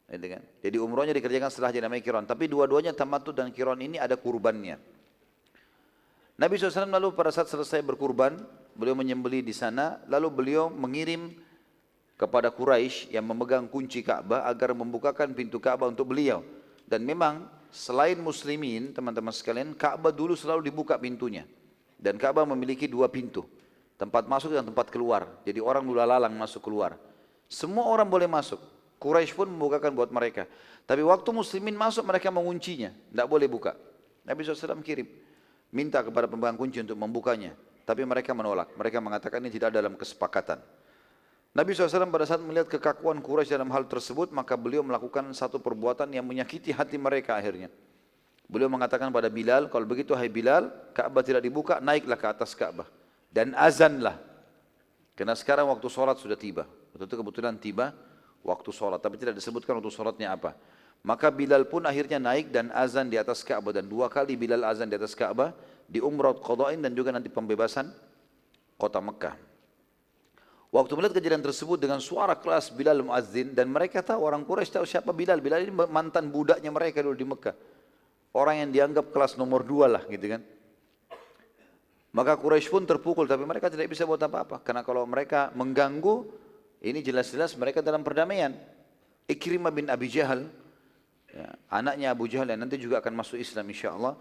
[0.08, 0.44] Gitu kan?
[0.64, 2.24] Jadi umrohnya dikerjakan setelah haji namanya kiran.
[2.24, 4.80] Tapi dua-duanya tamattu dan kiran ini ada kurbannya.
[6.40, 8.32] Nabi SAW lalu pada saat selesai berkurban,
[8.80, 11.51] beliau menyembeli di sana, lalu beliau mengirim
[12.22, 16.46] kepada Quraisy yang memegang kunci Ka'bah agar membukakan pintu Ka'bah untuk beliau.
[16.86, 21.50] Dan memang selain muslimin, teman-teman sekalian, Ka'bah dulu selalu dibuka pintunya.
[21.98, 23.50] Dan Ka'bah memiliki dua pintu,
[23.98, 25.26] tempat masuk dan tempat keluar.
[25.42, 26.94] Jadi orang mula lalang masuk keluar.
[27.50, 28.62] Semua orang boleh masuk.
[29.02, 30.46] Quraisy pun membukakan buat mereka.
[30.86, 33.74] Tapi waktu muslimin masuk mereka menguncinya, tidak boleh buka.
[34.22, 35.10] Nabi SAW kirim
[35.74, 37.58] minta kepada pemegang kunci untuk membukanya.
[37.82, 38.78] Tapi mereka menolak.
[38.78, 40.62] Mereka mengatakan ini tidak dalam kesepakatan.
[41.52, 46.08] Nabi SAW pada saat melihat kekakuan Quraisy dalam hal tersebut, maka beliau melakukan satu perbuatan
[46.16, 47.68] yang menyakiti hati mereka akhirnya.
[48.48, 52.88] Beliau mengatakan pada Bilal, kalau begitu hai Bilal, Ka'bah tidak dibuka, naiklah ke atas Ka'bah.
[53.28, 54.20] Dan azanlah.
[55.16, 56.68] Karena sekarang waktu sholat sudah tiba.
[56.96, 57.96] Waktu itu kebetulan tiba
[58.44, 59.00] waktu sholat.
[59.04, 60.56] Tapi tidak disebutkan waktu sholatnya apa.
[61.04, 64.88] Maka Bilal pun akhirnya naik dan azan di atas Ka'bah dan dua kali Bilal azan
[64.88, 65.52] di atas Ka'bah
[65.88, 67.92] di Umrah Qada'in dan juga nanti pembebasan
[68.80, 69.51] kota Mekah.
[70.72, 74.88] Waktu melihat kejadian tersebut dengan suara keras Bilal Muazzin dan mereka tahu orang Quraisy tahu
[74.88, 75.44] siapa Bilal.
[75.44, 77.56] Bilal ini mantan budaknya mereka dulu di Mekah.
[78.32, 80.40] Orang yang dianggap kelas nomor dua lah gitu kan.
[82.16, 84.64] Maka Quraisy pun terpukul tapi mereka tidak bisa buat apa-apa.
[84.64, 86.24] Karena kalau mereka mengganggu
[86.80, 88.56] ini jelas-jelas mereka dalam perdamaian.
[89.28, 90.48] Ikrimah bin Abi Jahal,
[91.30, 94.16] ya, anaknya Abu Jahal yang nanti juga akan masuk Islam insya Allah.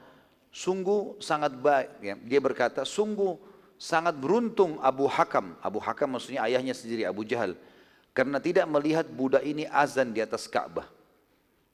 [0.51, 1.91] Sungguh sangat baik.
[2.03, 2.15] Ya.
[2.19, 3.39] Dia berkata, sungguh
[3.81, 5.57] sangat beruntung Abu Hakam.
[5.65, 7.57] Abu Hakam maksudnya ayahnya sendiri Abu Jahal.
[8.13, 10.85] Karena tidak melihat budak ini azan di atas Ka'bah.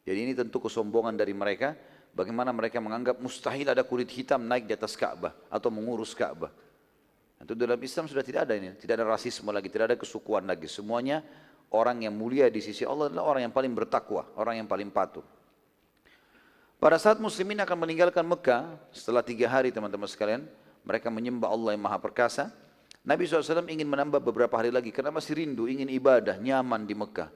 [0.06, 1.74] Jadi ini tentu kesombongan dari mereka.
[2.14, 5.34] Bagaimana mereka menganggap mustahil ada kulit hitam naik di atas Ka'bah.
[5.50, 6.54] Atau mengurus Ka'bah.
[7.42, 8.78] Itu dalam Islam sudah tidak ada ini.
[8.78, 10.70] Tidak ada rasisme lagi, tidak ada kesukuan lagi.
[10.70, 11.26] Semuanya
[11.74, 14.30] orang yang mulia di sisi Allah adalah orang yang paling bertakwa.
[14.38, 15.26] Orang yang paling patuh.
[16.76, 20.44] Pada saat muslimin akan meninggalkan Mekah setelah tiga hari teman-teman sekalian,
[20.86, 22.54] mereka menyembah Allah yang maha perkasa.
[23.02, 27.30] Nabi SAW ingin menambah beberapa hari lagi karena masih rindu, ingin ibadah, nyaman di Mekah.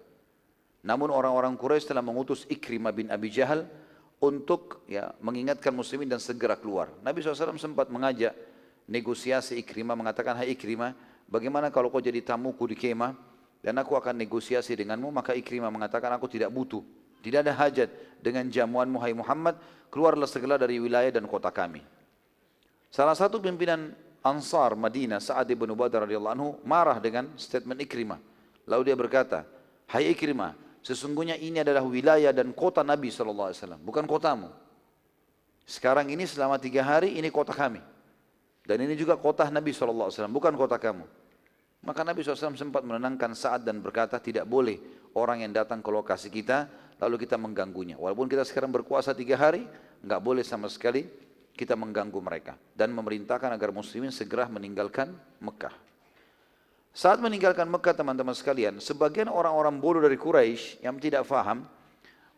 [0.86, 3.66] Namun orang-orang Quraisy telah mengutus Ikrimah bin Abi Jahal
[4.22, 6.94] untuk ya, mengingatkan muslimin dan segera keluar.
[7.03, 8.32] Nabi SAW sempat mengajak
[8.88, 10.96] negosiasi Ikrimah mengatakan, Hai Ikrimah,
[11.28, 13.12] bagaimana kalau kau jadi tamuku di kemah
[13.61, 15.11] dan aku akan negosiasi denganmu?
[15.12, 16.82] Maka Ikrimah mengatakan, aku tidak butuh,
[17.20, 17.88] tidak ada hajat
[18.24, 19.61] dengan jamuanmu hai Muhammad,
[19.92, 21.99] keluarlah segera dari wilayah dan kota kami.
[22.91, 28.18] Salah satu pimpinan Ansar Madinah Sa'ad ibn Ubadah radhiyallahu anhu marah dengan statement Ikrimah.
[28.66, 29.47] Lalu dia berkata,
[29.86, 34.51] "Hai Ikrimah, sesungguhnya ini adalah wilayah dan kota Nabi SAW, bukan kotamu.
[35.64, 37.78] Sekarang ini selama tiga hari ini kota kami.
[38.66, 41.07] Dan ini juga kota Nabi SAW, bukan kota kamu.
[41.80, 44.76] Maka Nabi SAW sempat menenangkan saat dan berkata tidak boleh
[45.16, 46.68] orang yang datang ke lokasi kita
[47.01, 47.97] lalu kita mengganggunya.
[47.97, 49.64] Walaupun kita sekarang berkuasa tiga hari,
[50.05, 55.74] nggak boleh sama sekali kita mengganggu mereka dan memerintahkan agar muslimin segera meninggalkan Mekah.
[56.90, 61.62] Saat meninggalkan Mekah teman-teman sekalian, sebagian orang-orang bodoh dari Quraisy yang tidak faham,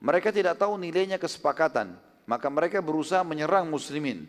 [0.02, 1.96] mereka tidak tahu nilainya kesepakatan,
[2.28, 4.28] maka mereka berusaha menyerang muslimin.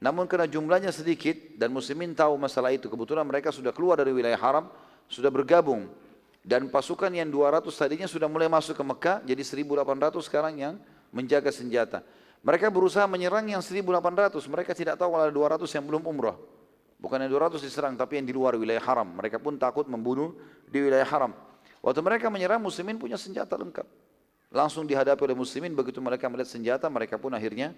[0.00, 4.40] Namun karena jumlahnya sedikit dan muslimin tahu masalah itu, kebetulan mereka sudah keluar dari wilayah
[4.40, 4.72] haram,
[5.12, 5.92] sudah bergabung
[6.44, 10.74] dan pasukan yang 200 tadinya sudah mulai masuk ke Mekah, jadi 1800 sekarang yang
[11.08, 12.04] menjaga senjata.
[12.44, 16.36] Mereka berusaha menyerang yang 1800, mereka tidak tahu kalau ada 200 yang belum umrah.
[17.00, 19.08] Bukan yang 200 diserang, tapi yang di luar wilayah haram.
[19.16, 20.36] Mereka pun takut membunuh
[20.68, 21.32] di wilayah haram.
[21.80, 23.88] Waktu mereka menyerang, muslimin punya senjata lengkap.
[24.52, 27.72] Langsung dihadapi oleh muslimin, begitu mereka melihat senjata, mereka pun akhirnya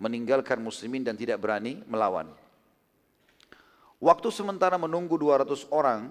[0.00, 2.32] meninggalkan muslimin dan tidak berani melawan.
[4.00, 6.08] Waktu sementara menunggu 200 orang,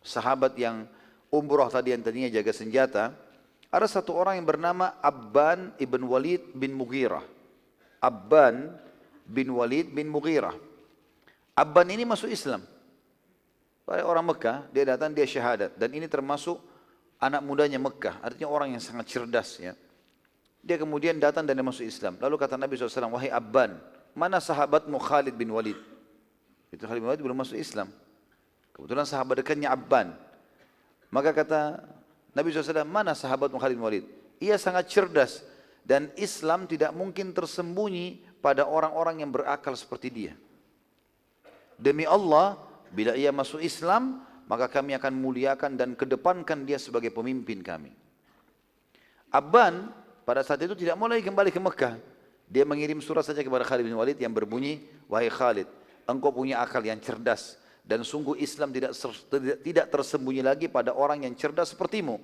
[0.00, 0.84] sahabat yang
[1.32, 3.04] umroh tadi yang tadinya jaga senjata,
[3.70, 7.22] ada satu orang yang bernama Abban ibn Walid bin Mughirah.
[8.02, 8.74] Abban
[9.22, 10.58] bin Walid bin Mughirah.
[11.54, 12.66] Abban ini masuk Islam.
[13.86, 15.74] Orang Mekah, dia datang, dia syahadat.
[15.74, 16.62] Dan ini termasuk
[17.18, 18.22] anak mudanya Mekah.
[18.22, 19.58] Artinya orang yang sangat cerdas.
[19.58, 19.74] ya.
[20.62, 22.14] Dia kemudian datang dan dia masuk Islam.
[22.22, 23.78] Lalu kata Nabi SAW, wahai Abban,
[24.14, 25.78] mana sahabatmu Khalid bin Walid?
[26.70, 27.90] Itu Khalid bin Walid belum masuk Islam.
[28.74, 30.14] Kebetulan sahabat dekatnya Abban.
[31.10, 31.82] Maka kata
[32.30, 34.04] Nabi SAW, mana sahabat Khalid bin Walid?
[34.38, 35.42] Ia sangat cerdas
[35.82, 40.32] dan Islam tidak mungkin tersembunyi pada orang-orang yang berakal seperti dia.
[41.76, 42.56] Demi Allah,
[42.92, 47.92] bila ia masuk Islam, maka kami akan muliakan dan kedepankan dia sebagai pemimpin kami.
[49.30, 49.90] Abban
[50.26, 51.94] pada saat itu tidak mulai kembali ke Mekah.
[52.50, 55.70] Dia mengirim surat saja kepada Khalid bin Walid yang berbunyi, Wahai Khalid,
[56.02, 58.92] engkau punya akal yang cerdas dan sungguh Islam tidak
[59.64, 62.20] tidak tersembunyi lagi pada orang yang cerdas sepertimu.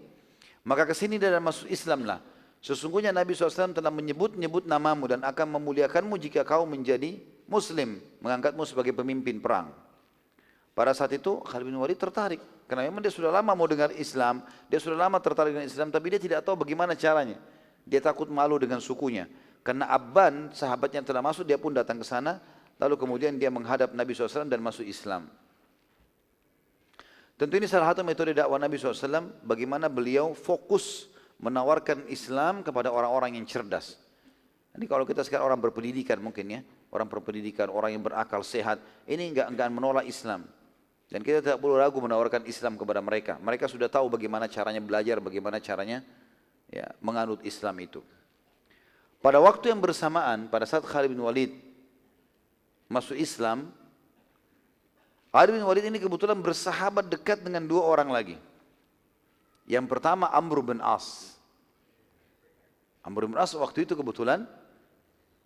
[0.66, 2.18] Maka ke sini dan masuk Islamlah.
[2.58, 8.90] Sesungguhnya Nabi SAW telah menyebut-nyebut namamu dan akan memuliakanmu jika kau menjadi Muslim, mengangkatmu sebagai
[8.90, 9.70] pemimpin perang.
[10.74, 12.42] Pada saat itu Khalid bin Walid tertarik.
[12.66, 16.10] Karena memang dia sudah lama mau dengar Islam, dia sudah lama tertarik dengan Islam, tapi
[16.10, 17.38] dia tidak tahu bagaimana caranya.
[17.86, 19.30] Dia takut malu dengan sukunya.
[19.62, 22.42] Karena Abban, sahabatnya telah masuk, dia pun datang ke sana,
[22.82, 25.30] lalu kemudian dia menghadap Nabi SAW dan masuk Islam.
[27.36, 33.36] Tentu ini salah satu metode dakwah Nabi SAW bagaimana beliau fokus menawarkan Islam kepada orang-orang
[33.36, 34.00] yang cerdas.
[34.72, 36.60] Ini kalau kita sekarang orang berpendidikan mungkin ya,
[36.92, 40.48] orang berpendidikan, orang yang berakal sehat, ini enggak enggak menolak Islam.
[41.12, 43.36] Dan kita tidak perlu ragu menawarkan Islam kepada mereka.
[43.38, 46.02] Mereka sudah tahu bagaimana caranya belajar, bagaimana caranya
[46.72, 48.00] ya, menganut Islam itu.
[49.20, 51.52] Pada waktu yang bersamaan, pada saat Khalid bin Walid
[52.88, 53.70] masuk Islam,
[55.36, 58.40] Khalid bin Walid ini kebetulan bersahabat dekat dengan dua orang lagi.
[59.68, 61.36] Yang pertama Amr bin As.
[63.04, 64.48] Amr bin As waktu itu kebetulan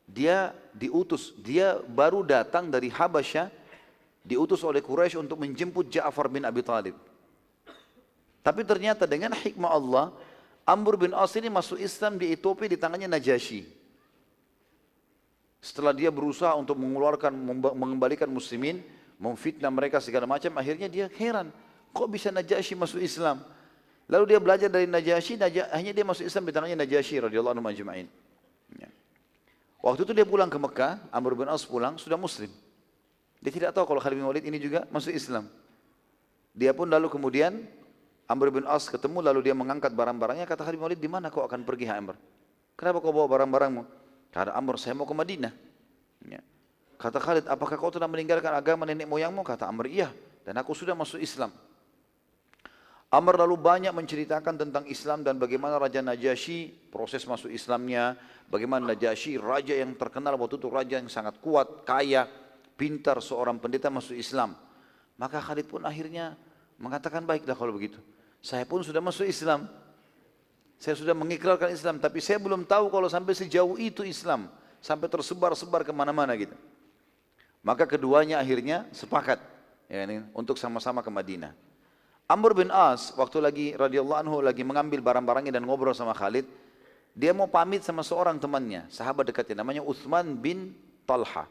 [0.07, 3.51] dia diutus, dia baru datang dari Habasyah
[4.23, 6.95] diutus oleh Quraisy untuk menjemput Ja'far bin Abi Talib.
[8.47, 10.15] Tapi ternyata dengan hikmah Allah,
[10.71, 13.67] Amr bin As ini masuk Islam di Ethiopia di tangannya Najasyi.
[15.59, 17.35] Setelah dia berusaha untuk mengeluarkan,
[17.75, 18.87] mengembalikan muslimin,
[19.21, 21.53] memfitnah mereka segala macam, akhirnya dia heran,
[21.93, 23.45] kok bisa Najasyi masuk Islam?
[24.09, 28.09] Lalu dia belajar dari Najasyi, akhirnya dia masuk Islam di tangannya Najasyi radhiyallahu anhu majma'in.
[28.81, 28.89] Ya.
[29.85, 32.49] Waktu itu dia pulang ke Mekah, Amr bin As pulang, sudah muslim.
[33.41, 35.49] Dia tidak tahu kalau Khalid bin Walid ini juga masuk Islam.
[36.53, 37.65] Dia pun lalu kemudian
[38.29, 41.45] Amr bin As ketemu lalu dia mengangkat barang-barangnya kata Khalid bin Walid di mana kau
[41.45, 42.17] akan pergi Amr?
[42.77, 43.83] Kenapa kau bawa barang-barangmu?
[44.33, 45.53] Kata Amr saya mau ke Madinah.
[46.29, 46.41] Ya.
[47.01, 49.41] Kata Khalid, apakah kau telah meninggalkan agama nenek moyangmu?
[49.41, 50.13] Kata Amr, iya.
[50.45, 51.49] Dan aku sudah masuk Islam.
[53.09, 58.21] Amr lalu banyak menceritakan tentang Islam dan bagaimana Raja Najasyi proses masuk Islamnya,
[58.53, 62.29] bagaimana Najasyi raja yang terkenal waktu itu raja yang sangat kuat, kaya,
[62.77, 64.55] pintar seorang pendeta masuk Islam.
[65.17, 66.39] Maka Khalid pun akhirnya
[66.79, 67.99] mengatakan baiklah kalau begitu.
[68.45, 69.67] Saya pun sudah masuk Islam.
[70.77, 74.53] Saya sudah mengikrarkan Islam, tapi saya belum tahu kalau sampai sejauh itu Islam,
[74.85, 76.55] sampai tersebar-sebar ke mana-mana gitu.
[77.61, 79.37] Maka keduanya akhirnya sepakat
[79.91, 81.53] ya, ini, untuk sama-sama ke Madinah.
[82.31, 86.47] Amr bin As waktu lagi radhiyallahu anhu lagi mengambil barang-barangnya dan ngobrol sama Khalid,
[87.11, 90.73] dia mau pamit sama seorang temannya, sahabat dekatnya namanya Uthman bin
[91.05, 91.51] Talha.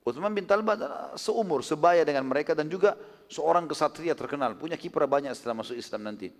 [0.00, 2.96] Uthman bin Talha seumur, sebaya dengan mereka dan juga
[3.28, 6.32] seorang kesatria terkenal, punya kiprah banyak setelah masuk Islam nanti.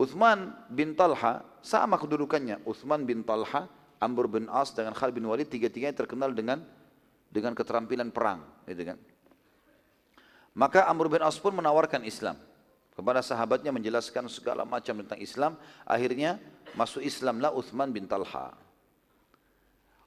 [0.00, 2.64] Uthman bin Talha sama kedudukannya.
[2.66, 3.68] Uthman bin Talha,
[4.02, 6.64] Amr bin As dengan Khalid bin Walid tiga-tiganya terkenal dengan
[7.34, 8.98] dengan keterampilan perang, gitu kan.
[10.54, 12.38] Maka Amr bin As pun menawarkan Islam
[12.94, 15.58] kepada sahabatnya menjelaskan segala macam tentang Islam.
[15.82, 16.38] Akhirnya
[16.78, 18.54] masuk Islamlah Uthman bin Talha.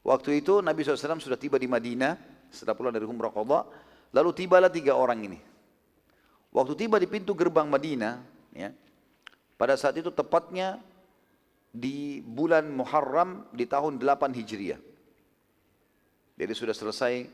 [0.07, 2.15] Waktu itu Nabi SAW sudah tiba di Madinah
[2.47, 3.67] setelah pulang dari Umrah Qadha.
[4.15, 5.39] Lalu tibalah tiga orang ini.
[6.55, 8.23] Waktu tiba di pintu gerbang Madinah,
[8.55, 8.71] ya,
[9.59, 10.80] pada saat itu tepatnya
[11.75, 14.80] di bulan Muharram di tahun 8 Hijriah.
[16.38, 17.25] Jadi sudah selesai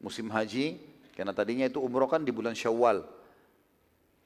[0.00, 0.80] musim haji,
[1.12, 3.04] karena tadinya itu umroh kan di bulan Syawal.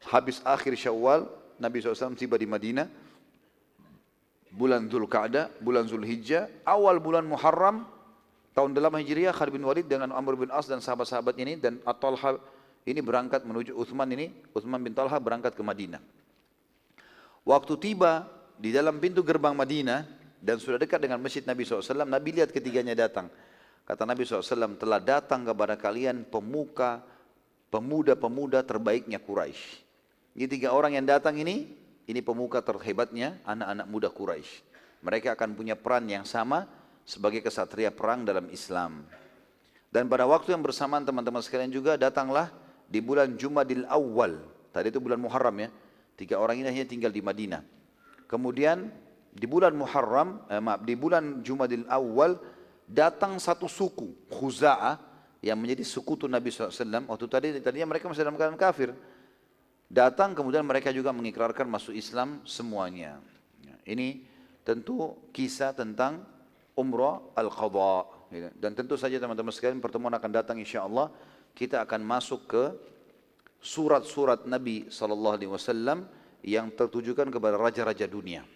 [0.07, 1.27] Habis akhir Syawal,
[1.59, 2.87] Nabi SAW tiba di Madinah.
[4.51, 7.87] Bulan Zulqa'dah, bulan Zulhijjah, awal bulan Muharram,
[8.51, 12.35] tahun 8 Hijriah, Khalid bin Walid dengan Amr bin As dan sahabat-sahabat ini dan At-Talha
[12.83, 16.03] ini berangkat menuju Uthman ini, Uthman bin Talha berangkat ke Madinah.
[17.47, 18.27] Waktu tiba
[18.59, 20.03] di dalam pintu gerbang Madinah
[20.43, 23.29] dan sudah dekat dengan masjid Nabi SAW, Nabi lihat ketiganya datang.
[23.91, 27.03] Kata Nabi SAW, telah datang kepada kalian pemuka,
[27.75, 29.83] pemuda-pemuda terbaiknya Quraisy.
[30.39, 31.75] Ini tiga orang yang datang ini,
[32.07, 34.63] ini pemuka terhebatnya anak-anak muda Quraisy.
[35.03, 36.71] Mereka akan punya peran yang sama
[37.03, 39.03] sebagai kesatria perang dalam Islam.
[39.91, 42.55] Dan pada waktu yang bersamaan teman-teman sekalian juga datanglah
[42.87, 44.39] di bulan Jumadil Awal.
[44.71, 45.69] Tadi itu bulan Muharram ya.
[46.15, 47.67] Tiga orang ini hanya tinggal di Madinah.
[48.31, 48.87] Kemudian
[49.35, 52.60] di bulan Muharram, eh, maaf, di bulan Jumadil Awal
[52.91, 54.99] datang satu suku Khuza'ah
[55.41, 57.07] yang menjadi sekutu Nabi SAW.
[57.07, 58.93] Waktu tadi tadinya mereka masih dalam keadaan kafir.
[59.91, 63.19] Datang kemudian mereka juga mengikrarkan masuk Islam semuanya.
[63.87, 64.23] Ini
[64.63, 66.23] tentu kisah tentang
[66.79, 68.07] umrah al-qadha.
[68.31, 68.49] Gitu.
[68.55, 71.11] Dan tentu saja teman-teman sekalian pertemuan akan datang insya Allah
[71.59, 72.65] kita akan masuk ke
[73.59, 76.07] surat-surat Nabi SAW
[76.47, 78.47] yang tertujukan kepada raja-raja dunia.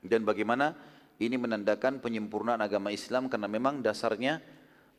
[0.00, 0.72] Dan bagaimana
[1.18, 4.38] ini menandakan penyempurnaan agama Islam karena memang dasarnya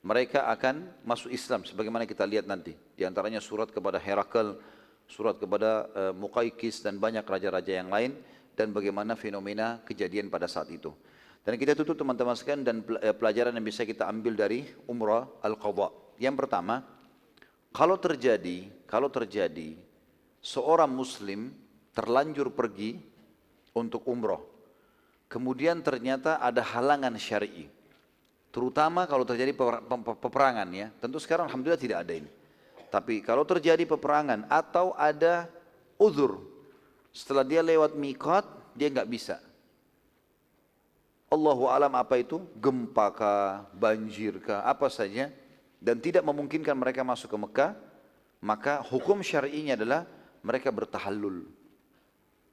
[0.03, 2.75] mereka akan masuk Islam sebagaimana kita lihat nanti.
[2.75, 4.59] Di antaranya surat kepada Herakl,
[5.07, 6.13] surat kepada uh,
[6.83, 8.19] dan banyak raja-raja yang lain
[8.51, 10.91] dan bagaimana fenomena kejadian pada saat itu.
[11.39, 16.19] Dan kita tutup teman-teman sekalian dan eh, pelajaran yang bisa kita ambil dari umrah al-qadha.
[16.19, 16.83] Yang pertama,
[17.71, 19.79] kalau terjadi, kalau terjadi
[20.43, 21.55] seorang muslim
[21.95, 22.99] terlanjur pergi
[23.71, 24.58] untuk umrah
[25.29, 27.69] kemudian ternyata ada halangan syar'i.
[28.49, 29.53] Terutama kalau terjadi
[30.17, 30.89] peperangan ya.
[30.97, 32.31] Tentu sekarang alhamdulillah tidak ada ini.
[32.89, 35.45] Tapi kalau terjadi peperangan atau ada
[36.01, 36.41] uzur
[37.13, 38.41] setelah dia lewat mikot
[38.73, 39.37] dia nggak bisa.
[41.29, 42.41] Allahu alam apa itu?
[42.57, 45.29] Gempa kah, banjir kah, apa saja
[45.77, 47.71] dan tidak memungkinkan mereka masuk ke Mekah,
[48.41, 50.09] maka hukum syar'inya adalah
[50.41, 51.47] mereka bertahallul.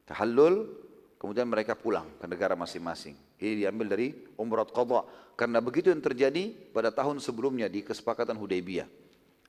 [0.07, 0.86] Tahallul
[1.17, 3.17] Kemudian mereka pulang ke negara masing-masing.
[3.41, 5.05] Ini diambil dari umrat qadha.
[5.33, 8.89] Karena begitu yang terjadi pada tahun sebelumnya di kesepakatan Hudaybiyah.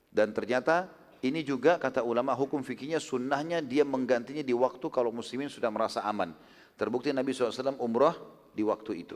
[0.08, 0.88] Dan ternyata
[1.20, 6.04] ini juga kata ulama hukum fikihnya sunnahnya dia menggantinya di waktu kalau muslimin sudah merasa
[6.08, 6.32] aman.
[6.80, 8.16] Terbukti Nabi SAW umrah
[8.56, 9.16] di waktu itu.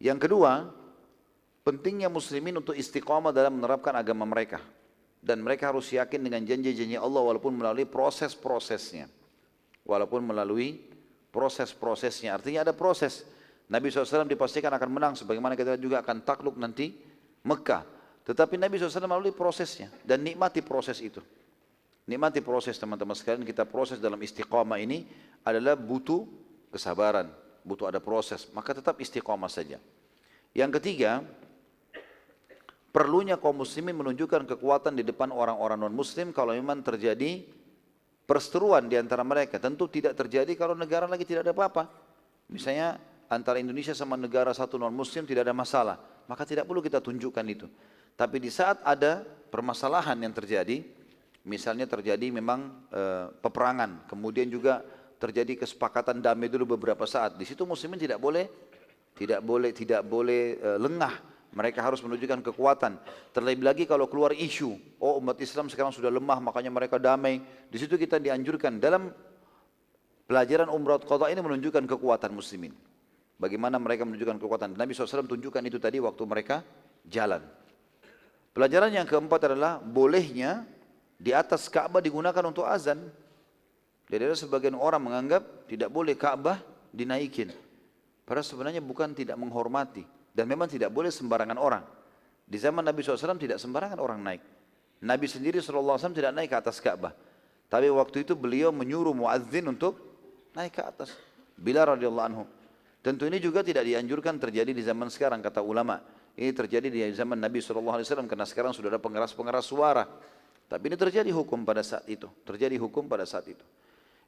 [0.00, 0.72] Yang kedua,
[1.64, 4.60] pentingnya muslimin untuk istiqamah dalam menerapkan agama mereka.
[5.26, 9.10] dan mereka harus yakin dengan janji-janji Allah walaupun melalui proses-prosesnya.
[9.82, 10.86] Walaupun melalui
[11.36, 12.32] proses-prosesnya.
[12.32, 13.28] Artinya ada proses.
[13.68, 16.96] Nabi SAW dipastikan akan menang sebagaimana kita juga akan takluk nanti
[17.44, 17.84] Mekah.
[18.24, 21.20] Tetapi Nabi SAW melalui prosesnya dan nikmati proses itu.
[22.08, 25.04] Nikmati proses teman-teman sekalian kita proses dalam istiqamah ini
[25.44, 26.24] adalah butuh
[26.70, 27.28] kesabaran,
[27.66, 29.82] butuh ada proses, maka tetap istiqamah saja.
[30.54, 31.26] Yang ketiga,
[32.94, 37.42] perlunya kaum muslimin menunjukkan kekuatan di depan orang-orang non-muslim kalau memang terjadi
[38.26, 39.56] perseteruan di antara mereka.
[39.62, 41.88] Tentu tidak terjadi kalau negara lagi tidak ada apa-apa.
[42.50, 42.98] Misalnya
[43.30, 45.96] antara Indonesia sama negara satu non-muslim tidak ada masalah.
[46.26, 47.66] Maka tidak perlu kita tunjukkan itu.
[48.18, 50.82] Tapi di saat ada permasalahan yang terjadi,
[51.46, 54.82] misalnya terjadi memang e, peperangan, kemudian juga
[55.22, 57.38] terjadi kesepakatan damai dulu beberapa saat.
[57.38, 58.50] Di situ muslimin tidak boleh
[59.16, 61.14] tidak boleh tidak boleh e, lengah
[61.56, 63.00] mereka harus menunjukkan kekuatan.
[63.32, 67.40] Terlebih lagi kalau keluar isu, oh umat Islam sekarang sudah lemah, makanya mereka damai.
[67.72, 69.08] Di situ kita dianjurkan dalam
[70.28, 72.76] pelajaran umrah qadha ini menunjukkan kekuatan muslimin.
[73.40, 74.76] Bagaimana mereka menunjukkan kekuatan.
[74.76, 76.60] Nabi SAW tunjukkan itu tadi waktu mereka
[77.08, 77.40] jalan.
[78.52, 80.64] Pelajaran yang keempat adalah bolehnya
[81.16, 83.00] di atas Ka'bah digunakan untuk azan.
[84.12, 86.60] Jadi ada sebagian orang menganggap tidak boleh Ka'bah
[86.92, 87.52] dinaikin.
[88.24, 90.15] Padahal sebenarnya bukan tidak menghormati.
[90.36, 91.80] Dan memang tidak boleh sembarangan orang.
[92.44, 94.42] Di zaman Nabi SAW tidak sembarangan orang naik.
[95.00, 97.16] Nabi sendiri SAW tidak naik ke atas Ka'bah.
[97.72, 99.96] Tapi waktu itu beliau menyuruh muadzin untuk
[100.52, 101.16] naik ke atas.
[101.56, 102.44] Bila radhiyallahu anhu.
[103.00, 106.04] Tentu ini juga tidak dianjurkan terjadi di zaman sekarang kata ulama.
[106.36, 110.04] Ini terjadi di zaman Nabi SAW karena sekarang sudah ada pengeras-pengeras suara.
[110.68, 112.28] Tapi ini terjadi hukum pada saat itu.
[112.44, 113.64] Terjadi hukum pada saat itu.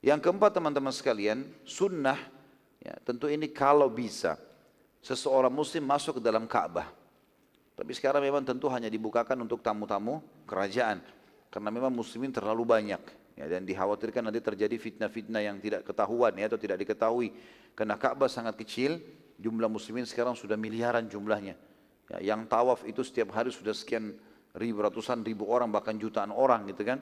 [0.01, 2.17] Yang keempat teman-teman sekalian, sunnah,
[2.81, 4.39] ya, tentu ini kalau bisa
[5.09, 6.93] seseorang muslim masuk ke dalam Ka'bah.
[7.73, 11.01] Tapi sekarang memang tentu hanya dibukakan untuk tamu-tamu kerajaan.
[11.49, 13.01] Karena memang muslimin terlalu banyak.
[13.39, 17.33] Ya, dan dikhawatirkan nanti terjadi fitnah-fitnah yang tidak ketahuan ya, atau tidak diketahui.
[17.73, 19.01] Karena Ka'bah sangat kecil,
[19.41, 21.55] jumlah muslimin sekarang sudah miliaran jumlahnya.
[22.13, 24.13] Ya, yang tawaf itu setiap hari sudah sekian
[24.59, 26.99] ribu, ratusan ribu orang, bahkan jutaan orang gitu kan.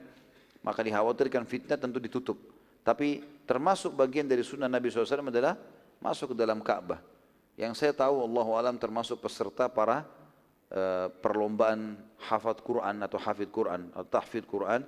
[0.61, 2.37] Maka dikhawatirkan fitnah tentu ditutup.
[2.85, 5.57] Tapi termasuk bagian dari sunnah Nabi SAW adalah
[5.99, 7.16] masuk ke dalam Ka'bah.
[7.57, 10.05] Yang saya tahu Allah alam termasuk peserta para
[10.69, 11.97] uh, perlombaan
[12.29, 14.85] hafad Quran atau hafid Quran atau tahfid Quran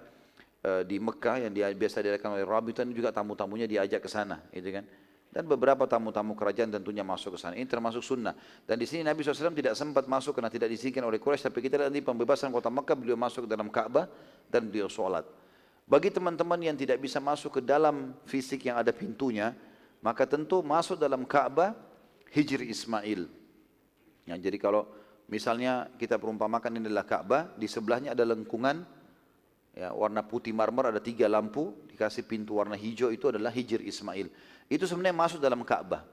[0.62, 4.70] uh, di Mekah yang dia, biasa diadakan oleh Rabitan juga tamu-tamunya diajak ke sana, gitu
[4.70, 4.86] kan.
[5.30, 7.54] Dan beberapa tamu-tamu kerajaan tentunya masuk ke sana.
[7.54, 8.34] Ini termasuk sunnah.
[8.66, 11.54] Dan di sini Nabi SAW tidak sempat masuk karena tidak diizinkan oleh Quraisy.
[11.54, 14.10] Tapi kita lihat di pembebasan kota Mekah beliau masuk ke dalam Ka'bah
[14.50, 15.22] dan beliau sholat.
[15.86, 19.54] Bagi teman-teman yang tidak bisa masuk ke dalam fisik yang ada pintunya,
[20.02, 21.78] maka tentu masuk dalam Ka'bah
[22.30, 23.26] Hijri Ismail.
[24.30, 24.86] Ya, jadi kalau
[25.26, 28.86] misalnya kita perumpamakan ini adalah Ka'bah, di sebelahnya ada lengkungan
[29.74, 34.30] ya, warna putih marmer ada tiga lampu, dikasih pintu warna hijau itu adalah Hijri Ismail.
[34.70, 36.06] Itu sebenarnya masuk dalam Ka'bah.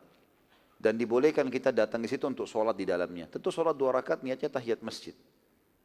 [0.77, 3.29] Dan dibolehkan kita datang ke situ untuk sholat di dalamnya.
[3.33, 5.17] Tentu sholat dua rakaat niatnya tahiyat masjid.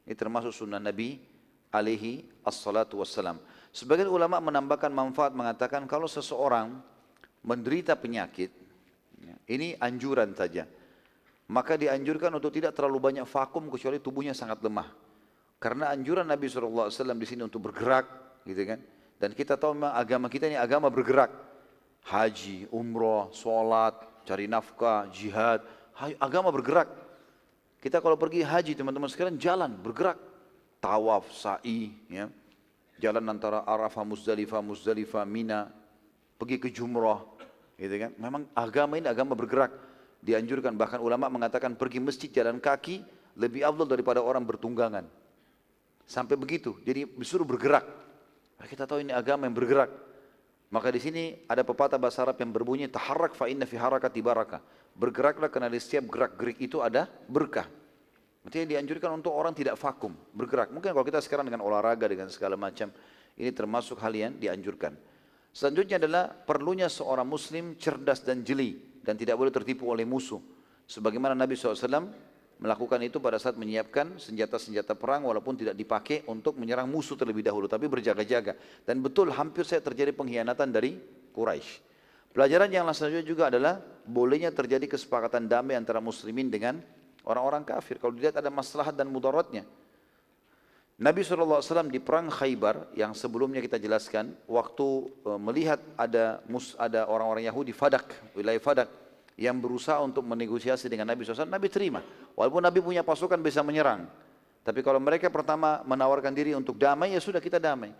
[0.04, 1.16] Ini termasuk sunnah Nabi
[1.72, 3.40] alaihi assalatu wassalam.
[3.72, 6.76] Sebagian ulama menambahkan manfaat mengatakan kalau seseorang
[7.40, 8.61] menderita penyakit Ya,
[9.50, 10.66] ini anjuran saja.
[11.52, 14.88] Maka dianjurkan untuk tidak terlalu banyak vakum kecuali tubuhnya sangat lemah.
[15.60, 18.08] Karena anjuran Nabi SAW di sini untuk bergerak,
[18.48, 18.80] gitu kan?
[19.22, 21.30] Dan kita tahu memang agama kita ini agama bergerak.
[22.02, 25.62] Haji, umroh, sholat, cari nafkah, jihad,
[26.18, 26.90] agama bergerak.
[27.78, 30.18] Kita kalau pergi haji teman-teman sekalian jalan bergerak,
[30.82, 32.32] tawaf, sa'i, ya.
[33.02, 35.70] Jalan antara Arafah, Muzdalifah, Muzdalifah, Mina,
[36.38, 37.22] pergi ke Jumrah,
[37.82, 38.14] Gitu kan?
[38.22, 39.74] Memang agama ini agama bergerak.
[40.22, 43.02] Dianjurkan bahkan ulama mengatakan pergi masjid jalan kaki
[43.34, 45.10] lebih afdal daripada orang bertunggangan.
[46.06, 46.78] Sampai begitu.
[46.86, 47.82] Jadi disuruh bergerak.
[48.62, 49.90] Nah, kita tahu ini agama yang bergerak.
[50.70, 54.62] Maka di sini ada pepatah bahasa Arab yang berbunyi taharrak fa inna fi harakati baraka.
[54.94, 57.66] Bergeraklah karena di setiap gerak-gerik itu ada berkah.
[58.46, 60.70] Artinya dianjurkan untuk orang tidak vakum, bergerak.
[60.70, 62.90] Mungkin kalau kita sekarang dengan olahraga dengan segala macam,
[63.38, 64.94] ini termasuk hal yang dianjurkan.
[65.52, 70.40] Selanjutnya adalah perlunya seorang muslim cerdas dan jeli dan tidak boleh tertipu oleh musuh.
[70.88, 72.08] Sebagaimana Nabi SAW
[72.62, 77.68] melakukan itu pada saat menyiapkan senjata-senjata perang walaupun tidak dipakai untuk menyerang musuh terlebih dahulu
[77.68, 78.56] tapi berjaga-jaga.
[78.88, 80.96] Dan betul hampir saya terjadi pengkhianatan dari
[81.36, 81.92] Quraisy.
[82.32, 83.76] Pelajaran yang selanjutnya juga adalah
[84.08, 86.80] bolehnya terjadi kesepakatan damai antara muslimin dengan
[87.28, 88.00] orang-orang kafir.
[88.00, 89.68] Kalau dilihat ada maslahat dan mudaratnya.
[91.02, 97.10] Nabi SAW di perang Khaybar yang sebelumnya kita jelaskan, waktu e, melihat ada mus, ada
[97.10, 98.86] orang-orang Yahudi Fadak, wilayah Fadak
[99.34, 102.06] yang berusaha untuk menegosiasi dengan Nabi SAW, Nabi terima.
[102.38, 104.06] Walaupun Nabi punya pasukan bisa menyerang,
[104.62, 107.98] Tapi kalau mereka pertama menawarkan diri untuk damai, ya sudah kita damai.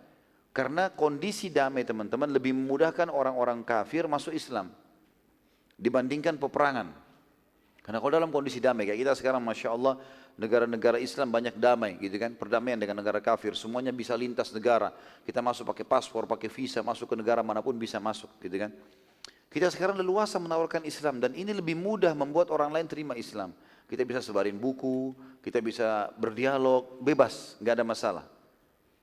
[0.54, 4.70] Karena kondisi damai teman-teman lebih memudahkan orang-orang kafir masuk Islam
[5.74, 7.01] dibandingkan peperangan.
[7.82, 9.98] Karena kalau dalam kondisi damai kayak kita sekarang Masya Allah
[10.38, 12.30] negara-negara Islam banyak damai gitu kan.
[12.38, 14.94] Perdamaian dengan negara kafir semuanya bisa lintas negara.
[15.26, 18.70] Kita masuk pakai paspor, pakai visa, masuk ke negara mana pun bisa masuk gitu kan.
[19.52, 23.52] Kita sekarang leluasa menawarkan Islam dan ini lebih mudah membuat orang lain terima Islam.
[23.84, 25.12] Kita bisa sebarin buku,
[25.44, 28.24] kita bisa berdialog, bebas, nggak ada masalah.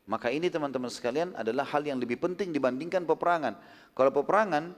[0.09, 3.53] Maka ini teman-teman sekalian adalah hal yang lebih penting dibandingkan peperangan.
[3.93, 4.73] Kalau peperangan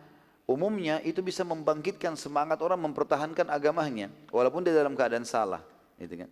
[0.50, 5.62] umumnya itu bisa membangkitkan semangat orang mempertahankan agamanya walaupun dia dalam keadaan salah,
[5.98, 6.30] gitu kan.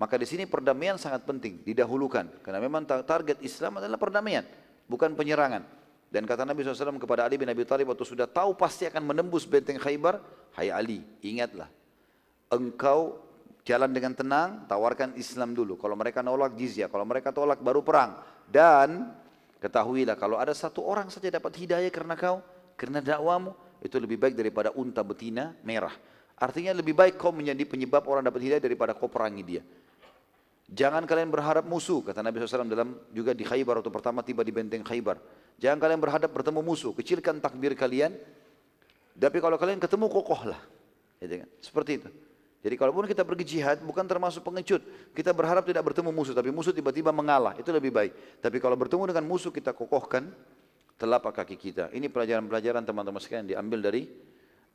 [0.00, 4.48] Maka di sini perdamaian sangat penting didahulukan karena memang target Islam adalah perdamaian,
[4.88, 5.60] bukan penyerangan.
[6.10, 9.46] Dan kata Nabi SAW kepada Ali bin Abi Thalib waktu sudah tahu pasti akan menembus
[9.46, 10.18] benteng Khaybar,
[10.58, 11.70] Hai Ali, ingatlah,
[12.50, 13.30] engkau
[13.62, 15.78] jalan dengan tenang, tawarkan Islam dulu.
[15.78, 18.18] Kalau mereka nolak jizya, kalau mereka tolak baru perang.
[18.50, 19.14] Dan
[19.62, 22.42] ketahuilah kalau ada satu orang saja dapat hidayah karena kau,
[22.80, 23.52] karena dakwamu,
[23.84, 25.92] itu lebih baik daripada unta betina merah.
[26.40, 29.62] Artinya lebih baik kau menjadi penyebab orang dapat hidayah daripada kau perangi dia.
[30.72, 34.48] Jangan kalian berharap musuh, kata Nabi SAW dalam juga di Khaybar waktu pertama tiba di
[34.48, 35.20] benteng Khaybar.
[35.60, 38.16] Jangan kalian berhadap bertemu musuh, kecilkan takbir kalian.
[39.12, 40.60] Tapi kalau kalian ketemu kokohlah.
[41.20, 41.48] Gitu kan?
[41.60, 42.08] Seperti itu.
[42.64, 44.80] Jadi kalaupun kita pergi jihad bukan termasuk pengecut.
[45.12, 47.52] Kita berharap tidak bertemu musuh, tapi musuh tiba-tiba mengalah.
[47.60, 48.40] Itu lebih baik.
[48.40, 50.32] Tapi kalau bertemu dengan musuh kita kokohkan
[51.00, 51.88] telapak kaki kita.
[51.96, 54.04] Ini pelajaran-pelajaran teman-teman sekalian diambil dari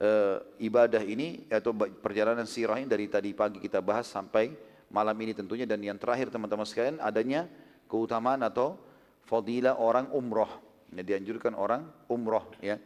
[0.01, 4.49] uh, ibadah ini atau perjalanan sirah ini dari tadi pagi kita bahas sampai
[4.89, 5.69] malam ini tentunya.
[5.69, 7.45] Dan yang terakhir teman-teman sekalian adanya
[7.86, 8.82] keutamaan atau
[9.30, 10.49] fadilah orang umroh.
[10.89, 12.82] Yang dianjurkan orang umroh ya.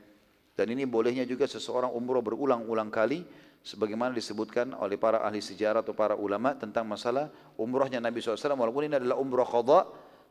[0.60, 3.24] Dan ini bolehnya juga seseorang umroh berulang-ulang kali
[3.64, 8.88] sebagaimana disebutkan oleh para ahli sejarah atau para ulama tentang masalah umrohnya Nabi SAW walaupun
[8.92, 9.88] ini adalah umroh qadha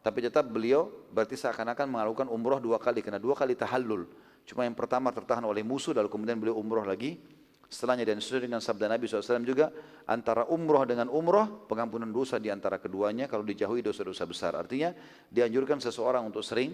[0.08, 4.08] tapi tetap beliau berarti seakan-akan melakukan umroh dua kali karena dua kali tahallul
[4.48, 7.20] cuma yang pertama tertahan oleh musuh lalu kemudian beliau umroh lagi
[7.68, 9.68] setelahnya dan sesuai dengan sabda Nabi SAW juga
[10.08, 14.96] antara umroh dengan umroh pengampunan dosa di antara keduanya kalau dijauhi dosa-dosa besar artinya
[15.28, 16.72] dianjurkan seseorang untuk sering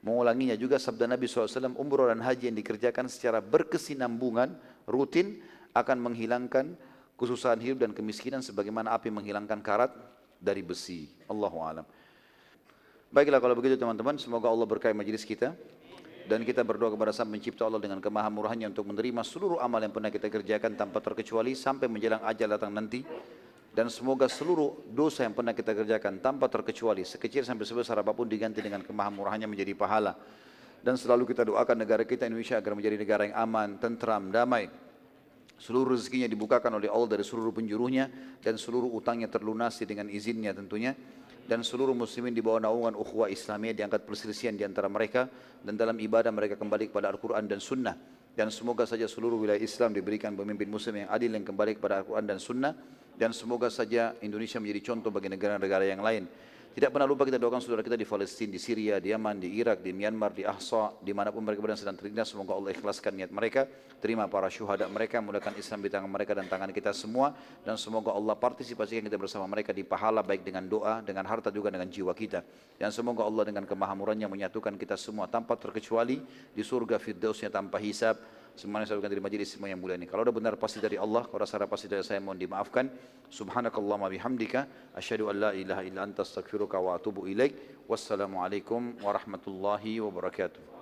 [0.00, 4.56] mengulanginya juga sabda Nabi SAW umroh dan haji yang dikerjakan secara berkesinambungan
[4.88, 5.44] rutin
[5.76, 6.72] akan menghilangkan
[7.20, 9.92] kesusahan hidup dan kemiskinan sebagaimana api menghilangkan karat
[10.40, 11.04] dari besi.
[11.28, 11.84] Allahu alam.
[13.10, 15.50] Baiklah kalau begitu teman-teman, semoga Allah berkahi majelis kita.
[16.30, 20.14] Dan kita berdoa kepada Sang Pencipta Allah dengan kemahamurahannya untuk menerima seluruh amal yang pernah
[20.14, 23.02] kita kerjakan tanpa terkecuali sampai menjelang ajal datang nanti.
[23.74, 28.30] Dan semoga seluruh dosa yang pernah kita kerjakan tanpa terkecuali sekecil sampai sebesar apa pun
[28.30, 30.14] diganti dengan kemahamurahannya menjadi pahala.
[30.78, 34.70] Dan selalu kita doakan negara kita Indonesia agar menjadi negara yang aman, tentram, damai.
[35.58, 38.06] Seluruh rezekinya dibukakan oleh Allah dari seluruh penjuruhnya
[38.38, 40.94] dan seluruh utangnya terlunasi dengan izinnya tentunya
[41.46, 45.28] dan seluruh muslimin di bawah naungan ukhuwah Islamiyah diangkat perselisihan di antara mereka
[45.60, 47.96] dan dalam ibadah mereka kembali kepada Al-Quran dan Sunnah.
[48.30, 52.24] Dan semoga saja seluruh wilayah Islam diberikan pemimpin muslim yang adil yang kembali kepada Al-Quran
[52.24, 52.72] dan Sunnah.
[53.20, 56.24] Dan semoga saja Indonesia menjadi contoh bagi negara-negara yang lain
[56.70, 59.82] tidak pernah lupa kita doakan saudara kita di Palestina, di Syria, di Yaman, di Irak,
[59.82, 62.30] di Myanmar, di Ahsa, di mana pun mereka berada sedang terlindas.
[62.30, 63.66] Semoga Allah ikhlaskan niat mereka,
[63.98, 67.34] terima para syuhada mereka, mudahkan Islam di tangan mereka dan tangan kita semua.
[67.66, 71.74] Dan semoga Allah partisipasikan kita bersama mereka di pahala baik dengan doa, dengan harta juga
[71.74, 72.46] dengan jiwa kita.
[72.78, 76.22] Dan semoga Allah dengan kemahamurannya menyatukan kita semua tanpa terkecuali
[76.54, 78.14] di surga firdausnya tanpa hisab
[78.56, 80.08] Semuanya saya ucapkan dari majelis semua yang mulia ini.
[80.08, 82.90] Kalau ada benar pasti dari Allah, kalau rasa pasti dari saya mohon dimaafkan.
[83.30, 87.84] Subhanakallahumma bihamdika asyhadu an la ilaha illa anta astaghfiruka wa atubu ilaik.
[87.86, 90.79] Wassalamualaikum warahmatullahi wabarakatuh.